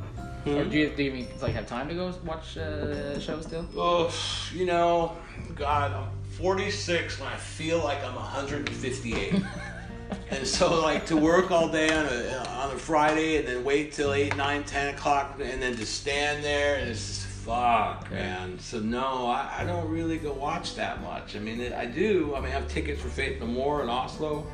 [0.44, 0.56] Hmm?
[0.56, 3.66] Or do you, do you even like have time to go watch uh, shows still?
[3.76, 4.14] Oh,
[4.54, 5.16] you know,
[5.54, 9.42] God, I'm 46 and I feel like I'm 158.
[10.30, 13.92] and so, like, to work all day on a on a Friday and then wait
[13.92, 18.16] till 8, 9, 10 o'clock and then just stand there and it's just fuck, Yeah.
[18.18, 18.58] man.
[18.58, 21.36] So no, I, I don't really go watch that much.
[21.36, 22.34] I mean, I do.
[22.34, 24.46] I mean, I have tickets for Faith No More in Oslo.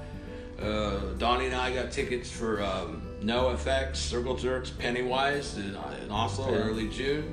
[0.60, 5.70] Uh, Donnie and I got tickets for um, No FX, Circle Jerks, Pennywise in,
[6.02, 6.58] in Oslo Yeah.
[6.58, 7.32] early June.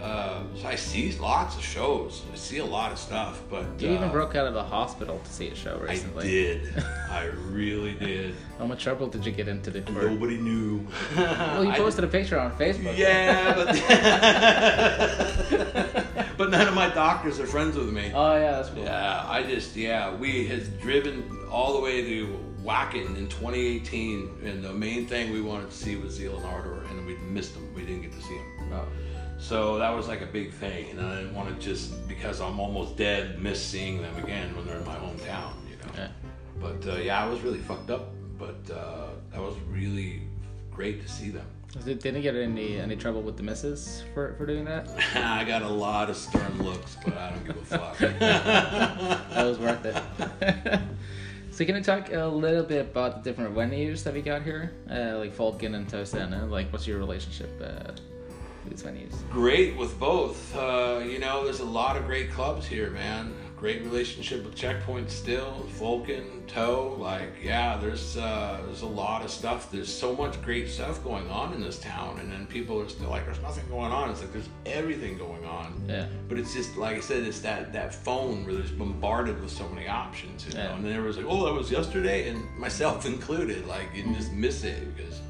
[0.00, 2.22] Uh, so I see lots of shows.
[2.32, 5.20] I see a lot of stuff, but You even uh, broke out of the hospital
[5.22, 6.24] to see a show recently.
[6.24, 6.84] I did.
[7.10, 8.34] I really did.
[8.58, 9.70] How much trouble did you get into?
[9.70, 10.84] The, nobody knew.
[11.16, 12.96] well, you posted a picture on Facebook.
[12.98, 13.68] Yeah, but
[16.36, 18.10] but none of my doctors are friends with me.
[18.12, 18.82] Oh yeah, that's cool.
[18.82, 21.22] Yeah, I just yeah, we had driven
[21.52, 25.96] all the way to Wacken in 2018, and the main thing we wanted to see
[25.96, 27.72] was Zeal and Ardor, and we missed them.
[27.74, 28.72] We didn't get to see them.
[28.72, 28.86] Oh.
[29.38, 32.58] So that was like a big thing, and I didn't want to just because I'm
[32.58, 35.92] almost dead miss seeing them again when they're in my hometown, you know.
[35.96, 36.08] Yeah.
[36.60, 40.22] But uh, yeah, I was really fucked up, but uh, that was really
[40.70, 41.44] great to see them.
[41.84, 44.88] Did, didn't get any any trouble with the missus for, for doing that?
[45.16, 47.98] I got a lot of stern looks, but I don't give a fuck.
[48.18, 50.80] That was worth it.
[51.52, 54.72] so can you talk a little bit about the different venues that we got here,
[54.90, 56.50] uh, like Folken and Tou Scene?
[56.50, 57.92] Like, what's your relationship uh,
[58.64, 59.14] with these venues?
[59.30, 60.56] great with both.
[60.56, 63.34] Uh, you know, there's a lot of great clubs here, man.
[63.62, 66.96] Great relationship with Checkpoint still, Folken, Toe.
[66.98, 69.70] Like, yeah, there's uh, there's a lot of stuff.
[69.70, 73.08] There's so much great stuff going on in this town, and then people are still
[73.08, 75.80] like, "There's nothing going on." It's like there's everything going on.
[75.88, 76.08] Yeah.
[76.28, 79.68] But it's just like I said, it's that that phone where there's bombarded with so
[79.68, 80.64] many options, you know.
[80.64, 80.74] Yeah.
[80.74, 83.68] And then everyone's like, "Oh, that was yesterday," and myself included.
[83.68, 85.20] Like you just miss it because.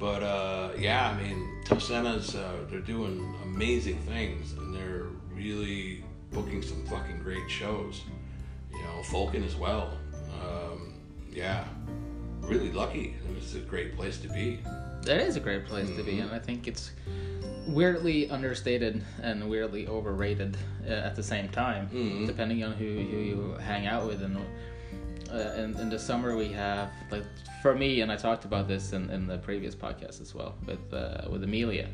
[0.00, 6.02] But uh, yeah, I mean, Tou Scene's uh, they're doing amazing things, and they're really
[6.34, 8.02] booking some fucking great shows.
[8.72, 9.96] You know, Folken as well.
[10.42, 10.94] Um,
[11.32, 11.64] yeah,
[12.42, 13.14] really lucky.
[13.36, 14.60] It's a great place to be.
[15.02, 16.90] That is a great place to be, and I think it's
[17.68, 20.56] weirdly understated and weirdly overrated
[20.86, 22.26] uh, at the same time, Mhm.
[22.26, 24.22] depending on who, who you hang out with.
[24.22, 24.36] And
[25.32, 27.24] uh, in, in the summer, we have like
[27.62, 30.92] for me, and I talked about this in, in the previous podcast as well with
[30.92, 31.88] uh, with Amelia.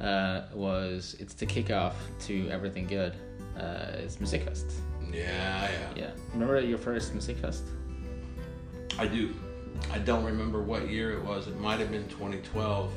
[0.00, 3.14] Uh, was it's the kickoff to everything good.
[3.60, 4.72] Uh, it's Musikfest.
[5.12, 7.62] Yeah, yeah, Yeah, remember your first Musikfest?
[8.98, 9.34] I do.
[9.92, 11.46] I don't remember what year it was.
[11.46, 12.92] It might have been 2012.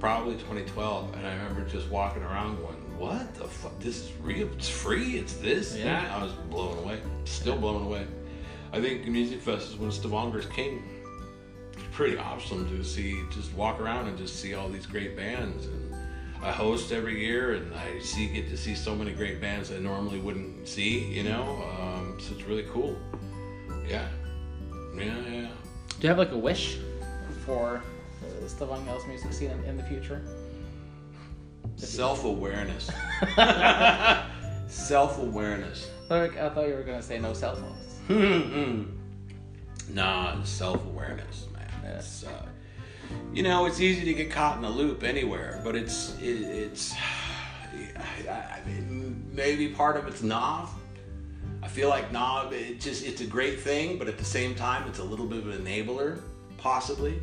[0.00, 1.14] Probably 2012.
[1.14, 3.78] And I remember just walking around going, what the fuck?
[3.78, 4.48] This is real.
[4.54, 5.16] It's free.
[5.18, 5.76] It's this.
[5.76, 6.00] Yeah.
[6.00, 6.10] That.
[6.12, 7.00] I was blown away.
[7.24, 8.06] Still blown away.
[8.72, 10.82] I think Music Fest is when Stavanger's king.
[11.72, 15.66] It's pretty awesome to see, just walk around and just see all these great bands.
[15.66, 15.87] And
[16.42, 19.78] I host every year and I see get to see so many great bands I
[19.78, 21.42] normally wouldn't see, you know?
[21.80, 22.96] Um, so it's really cool.
[23.88, 24.08] Yeah.
[24.96, 25.48] Yeah, yeah.
[26.00, 26.78] Do you have like a wish
[27.44, 27.82] for
[28.22, 30.22] uh, Stavanger's music scene in, in the future?
[31.76, 32.90] Self awareness.
[34.68, 35.90] Self awareness.
[36.10, 37.98] I thought you were gonna say no cell phones.
[39.90, 41.94] nah, self awareness, man.
[41.96, 42.47] It's, uh,
[43.32, 46.94] you know, it's easy to get caught in a loop anywhere, but it's it, it's.
[47.96, 50.70] I, I mean, maybe part of it's Nav.
[51.62, 54.88] I feel like Nav, it just it's a great thing, but at the same time,
[54.88, 56.20] it's a little bit of an enabler,
[56.56, 57.20] possibly.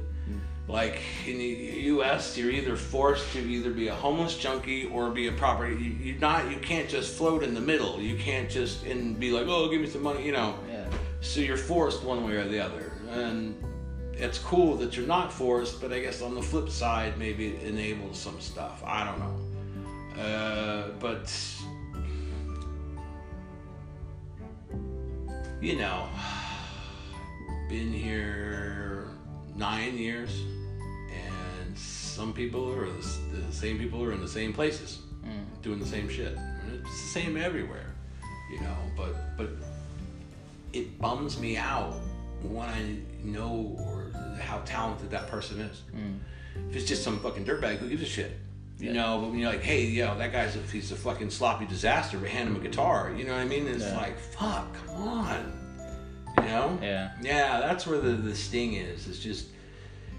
[0.67, 5.27] Like in the U.S., you're either forced to either be a homeless junkie or be
[5.27, 5.67] a proper.
[5.67, 6.49] You, you're not.
[6.49, 8.01] You can't just float in the middle.
[8.01, 10.25] You can't just and be like, oh, give me some money.
[10.25, 10.57] You know.
[10.67, 10.87] Yeah.
[11.21, 13.55] So you're forced one way or the other, and
[14.17, 15.81] it's cool that you're not forced.
[15.81, 18.83] But I guess on the flip side, maybe it enables some stuff.
[18.85, 20.21] I don't know.
[20.21, 21.33] Uh, but
[25.61, 26.07] you know,
[27.69, 29.09] been here
[29.55, 30.31] nine years,
[31.11, 34.99] and some people are the, the same people are in the same places
[35.65, 36.37] doing the same shit.
[36.71, 37.95] It's the same everywhere,
[38.51, 38.77] you know.
[38.95, 39.49] But but
[40.73, 41.95] it bums me out
[42.43, 44.04] when I know or
[44.39, 45.81] how talented that person is.
[45.95, 46.19] Mm.
[46.69, 48.37] If it's just some fucking dirtbag, who gives a shit?
[48.77, 51.65] You know, but when you're like, hey, yo, that guy's a he's a fucking sloppy
[51.65, 53.13] disaster, but hand him a guitar.
[53.17, 53.67] You know what I mean?
[53.67, 53.95] It's Yeah.
[53.97, 55.85] like, fuck, come on.
[56.39, 56.79] You know?
[56.81, 57.11] Yeah.
[57.21, 59.07] Yeah, that's where the, the sting is.
[59.07, 59.47] It's just,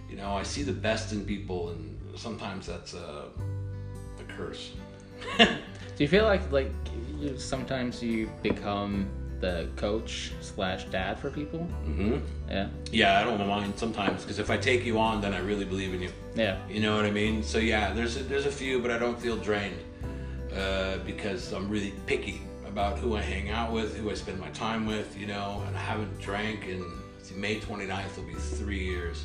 [0.08, 3.24] you know, I see the best in people, and sometimes that's a,
[4.18, 4.72] a curse.
[5.38, 5.46] Do
[5.98, 6.72] you feel like like
[7.18, 9.08] you, sometimes you become
[9.40, 11.60] the coach slash dad for people?
[11.60, 12.18] hmm
[12.48, 12.68] Yeah.
[12.90, 15.94] Yeah, I don't mind sometimes because if I take you on, then I really believe
[15.94, 16.10] in you.
[16.34, 16.58] Yeah.
[16.68, 17.42] You know what I mean?
[17.42, 19.80] So yeah, there's a, there's a few, but I don't feel drained
[20.56, 24.50] uh, because I'm really picky about who I hang out with, who I spend my
[24.50, 25.16] time with.
[25.18, 26.84] You know, and I haven't drank in
[27.22, 29.24] see, May 29th will be three years.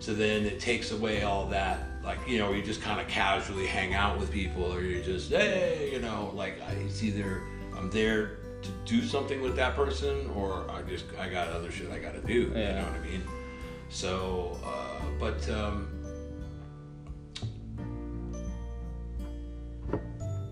[0.00, 3.66] So then it takes away all that, like you know, you just kind of casually
[3.66, 7.42] hang out with people, or you just hey, you know, like I, it's either
[7.76, 11.90] I'm there to do something with that person, or I just I got other shit
[11.90, 12.32] I got to do.
[12.32, 13.22] You know what I mean?
[13.88, 15.48] So, uh, but.
[15.50, 15.88] Um,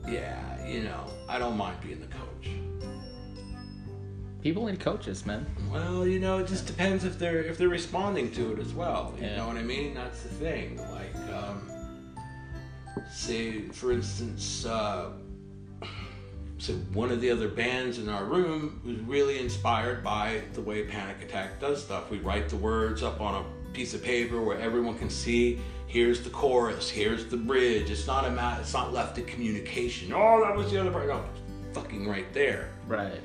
[0.09, 2.49] Yeah, you know, I don't mind being the coach.
[4.41, 5.45] People need coaches, man.
[5.73, 9.13] Well, you know, it just depends if they're if they're responding to it as well.
[9.19, 9.37] You Yeah.
[9.39, 9.95] know what I mean?
[9.95, 10.77] That's the thing.
[10.93, 11.69] Like, um,
[13.13, 15.11] say for instance, uh,
[16.59, 20.85] so one of the other bands in our room was really inspired by the way
[20.85, 22.11] Panic Attack does stuff.
[22.11, 25.61] We write the words up on a piece of paper where everyone can see.
[25.87, 26.89] Here's the chorus.
[26.91, 27.91] Here's the bridge.
[27.91, 30.13] It's not a ma- It's not left to communication.
[30.15, 31.07] Oh, that was the other part.
[31.09, 32.71] No, it's fucking right there.
[32.89, 33.21] Right.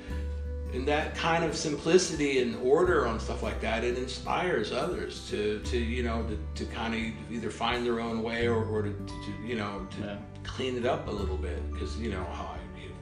[0.74, 5.60] and that kind of simplicity and order on stuff like that it inspires others to
[5.66, 7.02] to you know to, to kind of
[7.32, 10.16] either find their own way or, or to, to you know to Yeah.
[10.44, 12.51] clean it up a little bit because you know how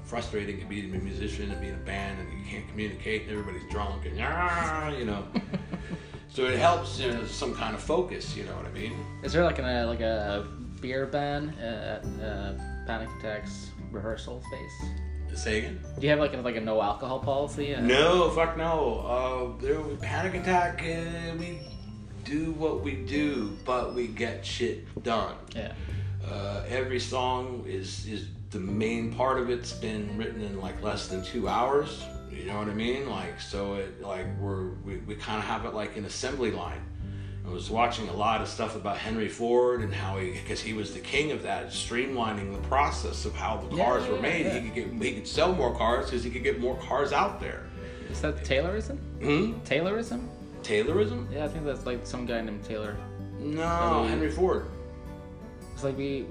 [0.09, 2.43] frustrating it can be to be a musician and be in a band and you
[2.49, 5.23] can't communicate and everybody's drunk and "Ah," you know
[6.29, 8.93] so it helps you know, some kind of focus you know what i mean
[9.23, 10.47] Is there like a like a
[10.81, 12.53] beer ban at uh,
[12.87, 14.89] Panic Attack's rehearsal space?
[15.35, 17.75] say again Do you have like a, like a no alcohol policy?
[17.75, 19.55] Uh, No, fuck no.
[19.55, 20.81] Uh, there was panic attack.
[20.81, 21.59] Uh, we
[22.25, 25.35] do what we do, but we get shit done.
[25.55, 25.73] Yeah.
[26.27, 31.07] Uh, every song is is the main part of it's been written in like less
[31.07, 32.03] than two hours.
[32.31, 33.09] You know what I mean?
[33.09, 36.81] Like so, it like we're we, we kind of have it like an assembly line.
[37.45, 40.73] I was watching a lot of stuff about Henry Ford and how he, because he
[40.73, 44.45] was the king of that, streamlining the process of how the cars yeah, were made.
[44.45, 44.59] yeah.
[44.59, 47.39] He could get he could sell more cars because he could get more cars out
[47.39, 47.67] there.
[48.09, 48.97] Is that Taylorism?
[49.21, 49.53] Hmm?
[49.65, 50.27] Taylorism?
[50.63, 51.31] Taylorism?
[51.31, 52.97] Yeah, I think that's like some guy named Taylor.
[53.39, 54.05] No.
[54.07, 54.65] Henry Ford.
[55.73, 56.25] It's like we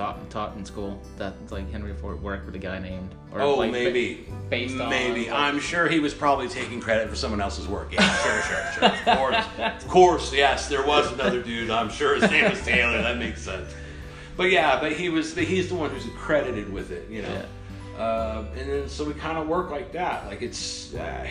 [0.00, 3.14] taught taught in school that like Henry Ford worked with a guy named.
[3.32, 4.26] Or Oh, like, maybe.
[4.48, 5.30] based on, maybe.
[5.30, 7.92] I'm sure he was probably taking credit for someone else's work.
[7.92, 8.88] Yeah, sure, sure, sure.
[9.12, 9.44] Of course,
[9.84, 10.32] of course.
[10.32, 11.68] Yes, there was another dude.
[11.70, 13.02] I'm sure his name was Taylor.
[13.02, 13.70] That makes sense.
[14.38, 15.36] But yeah, but he was.
[15.36, 17.08] He's the one who's accredited with it.
[17.10, 17.44] You know.
[17.98, 20.26] Uh, and then so we kind of work like that.
[20.28, 20.94] Like it's.
[20.94, 21.26] Uh,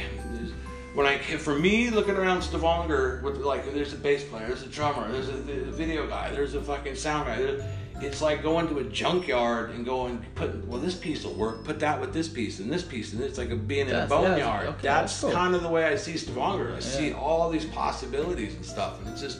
[0.93, 4.67] when I for me looking around Stavanger with like there's a bass player, there's a
[4.67, 7.63] drummer, there's a, a video guy, there's a fucking sound guy.
[8.02, 11.80] It's like going to a junkyard and going put well this piece will work, put
[11.82, 14.10] that with this piece and this piece and it's like a, being in a That's-
[14.12, 14.68] yeah, that's- boneyard.
[14.68, 15.32] okay, that's that's cool.
[15.32, 16.74] kind of the way I see Stavanger.
[16.76, 19.39] I see all these possibilities and stuff, and it's just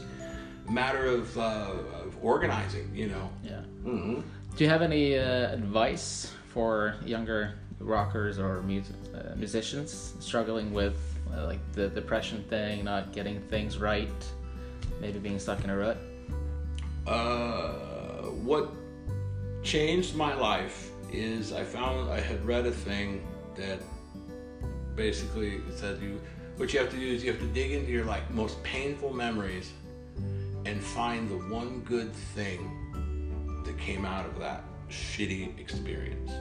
[0.68, 1.72] a matter of, uh,
[2.04, 3.30] of organizing, you know.
[3.44, 3.62] Yeah.
[3.84, 4.22] Mm-hmm.
[4.56, 10.98] Do you have any uh, advice for younger rockers or mus- uh, musicians struggling with
[11.34, 14.10] uh, like the depression thing, not getting things right,
[15.00, 15.98] maybe being stuck in a rut?
[17.08, 17.89] Uh,
[18.22, 18.72] what
[19.64, 23.80] changed my life is I found I had read a thing that
[24.96, 26.20] basically said you
[26.58, 29.14] what you have to do is you have to dig into your like most painful
[29.14, 29.72] memories
[30.66, 36.32] and find the one good thing that came out of that shitty experience.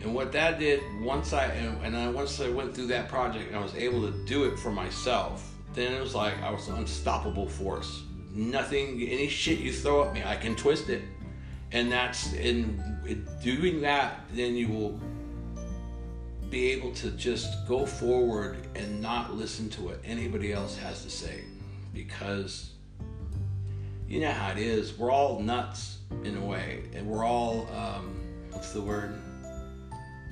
[0.00, 3.48] And what that did once I and, and I once I went through that project
[3.48, 6.68] and I was able to do it for myself, then it was like I was
[6.68, 8.02] an unstoppable force.
[8.34, 11.02] Nothing, any shit you throw at me, I can twist it.
[11.70, 15.00] And that's in, in doing that, then you will
[16.50, 21.10] be able to just go forward and not listen to what anybody else has to
[21.10, 21.42] say,
[21.92, 22.70] because
[24.08, 24.98] you know how it is.
[24.98, 28.20] We're all nuts in a way, and we're all um,
[28.50, 29.14] what's the word?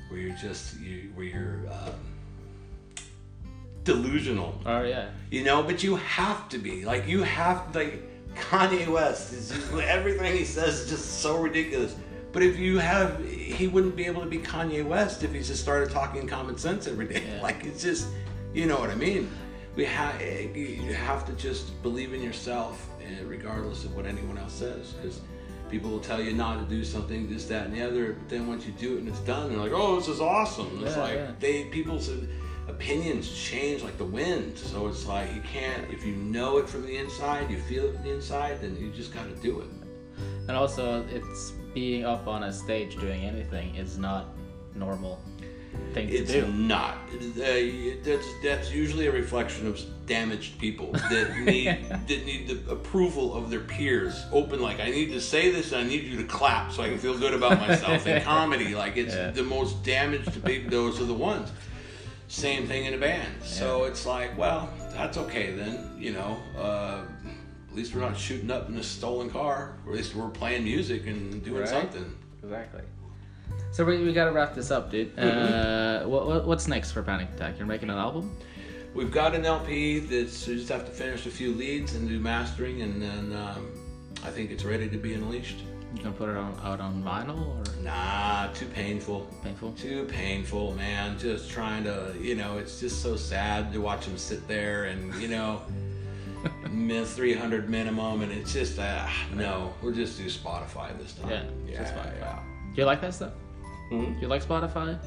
[0.09, 2.11] Where you're just you, where you're um,
[3.85, 5.11] delusional, Oh yeah.
[5.30, 5.62] you know.
[5.62, 8.03] But you have to be like you have like
[8.37, 11.95] Kanye West is just, everything he says is just so ridiculous.
[12.33, 15.61] But if you have, he wouldn't be able to be Kanye West if he just
[15.62, 17.22] started talking common sense every day.
[17.26, 17.43] Yeah.
[17.49, 18.07] Like it's just,
[18.55, 19.30] you know what I mean.
[19.76, 24.53] We have you have to just believe in yourself, eh, regardless of what anyone else
[24.53, 25.20] says, because
[25.70, 28.12] people will tell you not to do something, this, that, and the other.
[28.12, 30.68] But then once you do it and it's done, they're like, "Oh, this is awesome."
[30.76, 31.30] And it's Yeah, like yeah.
[31.41, 32.11] they people's
[32.73, 34.57] opinions change like the wind.
[34.59, 37.95] So it's like you can't if you know it from the inside, you feel it
[37.95, 39.68] from the inside, then you just got to do it.
[40.49, 44.27] And also, it's being up on a stage doing anything is not
[44.75, 45.18] normal
[45.95, 46.45] thing to do.
[46.45, 46.97] It's not.
[47.14, 53.35] Uh, that's that's usually a reflection of damaged people that need that need the approval
[53.35, 54.14] of their peers.
[54.33, 56.89] Open like I need to say this, and I need you to clap so I
[56.89, 58.07] can feel good about myself.
[58.07, 59.31] In comedy, like it's Yeah.
[59.31, 60.70] the most damaged people.
[60.70, 61.51] Those are the ones.
[62.33, 63.30] Same thing in a band.
[63.43, 65.95] So it's like, well, that's okay then.
[65.99, 67.03] You know, uh,
[67.68, 69.76] at least we're not shooting up in a stolen car.
[69.85, 71.68] Or at least we're playing music and doing Right.
[71.68, 72.16] something.
[72.43, 72.80] Exactly.
[73.70, 75.14] So we, we gotta wrap this up, dude.
[75.14, 76.07] Mm-hmm.
[76.07, 77.59] Uh, what, what, what's next for Panic Attack?
[77.59, 78.35] You're making an album?
[78.95, 82.18] We've got an LP that's we just have to finish a few leads and do
[82.18, 83.68] mastering, and then um,
[84.24, 85.59] I think it's ready to be unleashed.
[85.95, 89.28] You gonna put it on, out on vinyl or Nah, too painful.
[89.43, 89.72] painful?
[89.72, 91.18] Too painful, man.
[91.18, 95.14] Just trying to, you know, it's just so sad to watch him sit there and,
[95.20, 95.61] you know,
[96.70, 101.30] min 300 minimum, and it's just, uh, no, we'll just do Spotify this time.
[101.66, 102.18] Yeah, just Spotify.
[102.18, 102.38] yeah.
[102.74, 103.32] Do you like that stuff?
[103.90, 104.14] Hmm?
[104.14, 104.99] Do you like Spotify?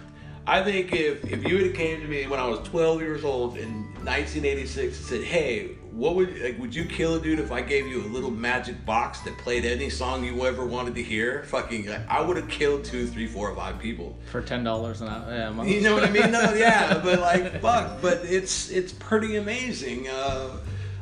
[0.46, 3.24] I think if, if you would have came to me when I was 12 years
[3.24, 7.50] old in 1986 and said, "Hey, what would like would you kill a dude if
[7.50, 11.02] I gave you a little magic box that played any song you ever wanted to
[11.02, 14.16] hear?" Fucking, I would have killed two, three, four, five people.
[14.30, 15.26] For ten dollars an hour?
[15.28, 15.62] Yeah?
[15.64, 16.30] You know what I mean?
[16.30, 18.00] No, yeah, but like, fuck.
[18.00, 20.06] But it's it's pretty amazing.
[20.08, 20.58] Uh,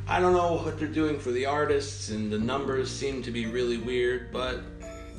[0.08, 3.44] I don't know what they're doing for the artists, and the numbers seem to be
[3.46, 4.32] really weird.
[4.32, 4.62] But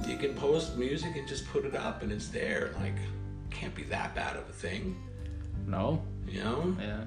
[0.07, 2.71] you can post music and just put it up, and it's there.
[2.80, 2.95] Like,
[3.51, 4.95] can't be that bad of a thing,
[5.67, 6.01] No.
[6.28, 6.75] you know?
[6.80, 7.03] Yeah,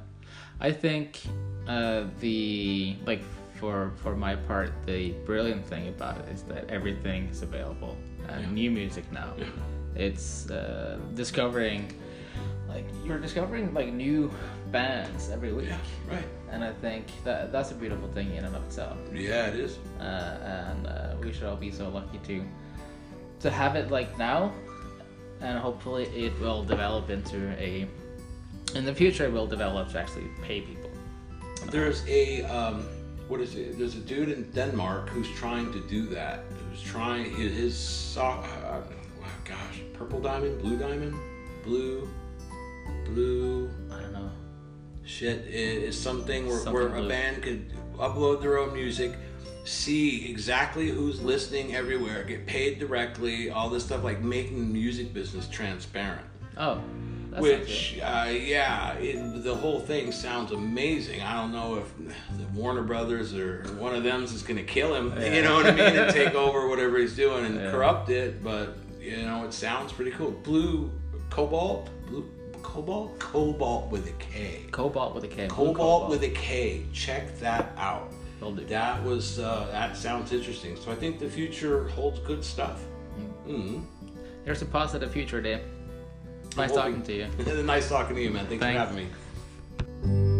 [0.60, 1.22] I think
[1.70, 3.22] uh, the like
[3.58, 5.00] for for my part, the
[5.30, 7.94] brilliant thing about it is that everything is available
[8.28, 9.30] and new music now.
[10.06, 11.82] It's uh, discovering
[12.72, 14.30] like you're discovering like new
[14.70, 16.28] bands every week, Yeah, right.
[16.52, 18.96] and I think that that's a beautiful thing in and of itself.
[19.12, 19.72] Yeah, it is.
[19.98, 20.92] uh, and uh,
[21.22, 22.36] we should all be so lucky to
[23.44, 24.52] to have it like now
[25.40, 27.72] and hopefully it will develop into a
[28.76, 30.79] in the future it will develop to actually pay people
[31.66, 32.84] There's a um,
[33.28, 33.78] what is it?
[33.78, 36.44] There's a dude in Denmark who's trying to do that.
[36.70, 38.44] Who's trying his, his sock.
[38.64, 38.80] Uh,
[39.22, 41.14] oh gosh, purple diamond, blue diamond,
[41.64, 42.08] blue,
[43.04, 43.70] blue.
[43.90, 44.30] i don't know
[45.04, 49.16] Shit is something where, Something where a band could upload their own music,
[49.64, 55.12] see exactly who's listening everywhere, get paid directly, all this stuff like making the music
[55.12, 56.26] business transparent.
[56.56, 56.82] oh
[57.30, 61.22] that's Which, uh, yeah, it, the whole thing sounds amazing.
[61.22, 61.96] I don't know if
[62.38, 65.66] the Warner Brothers or one of them is going to kill him, you know what
[65.66, 67.70] I mean, and take over whatever he's doing and Yeah.
[67.70, 68.42] corrupt it.
[68.42, 70.30] But you know, it sounds pretty cool.
[70.32, 70.90] Blue
[71.30, 72.28] cobalt, blue
[72.62, 74.64] cobalt, cobalt with a K.
[74.70, 76.84] cobalt with a K blue Cobalt with a K.
[76.92, 78.12] Check that out.
[78.68, 80.74] That was uh, that sounds interesting.
[80.76, 82.80] So I think the future holds good stuff.
[83.46, 83.80] Mm-hmm.
[84.44, 85.60] there's a positive future Dave
[86.56, 87.26] nice talking to you
[87.62, 88.46] nice talking to you, man.
[88.46, 88.80] Thanks, Thanks.
[88.80, 90.39] for having me.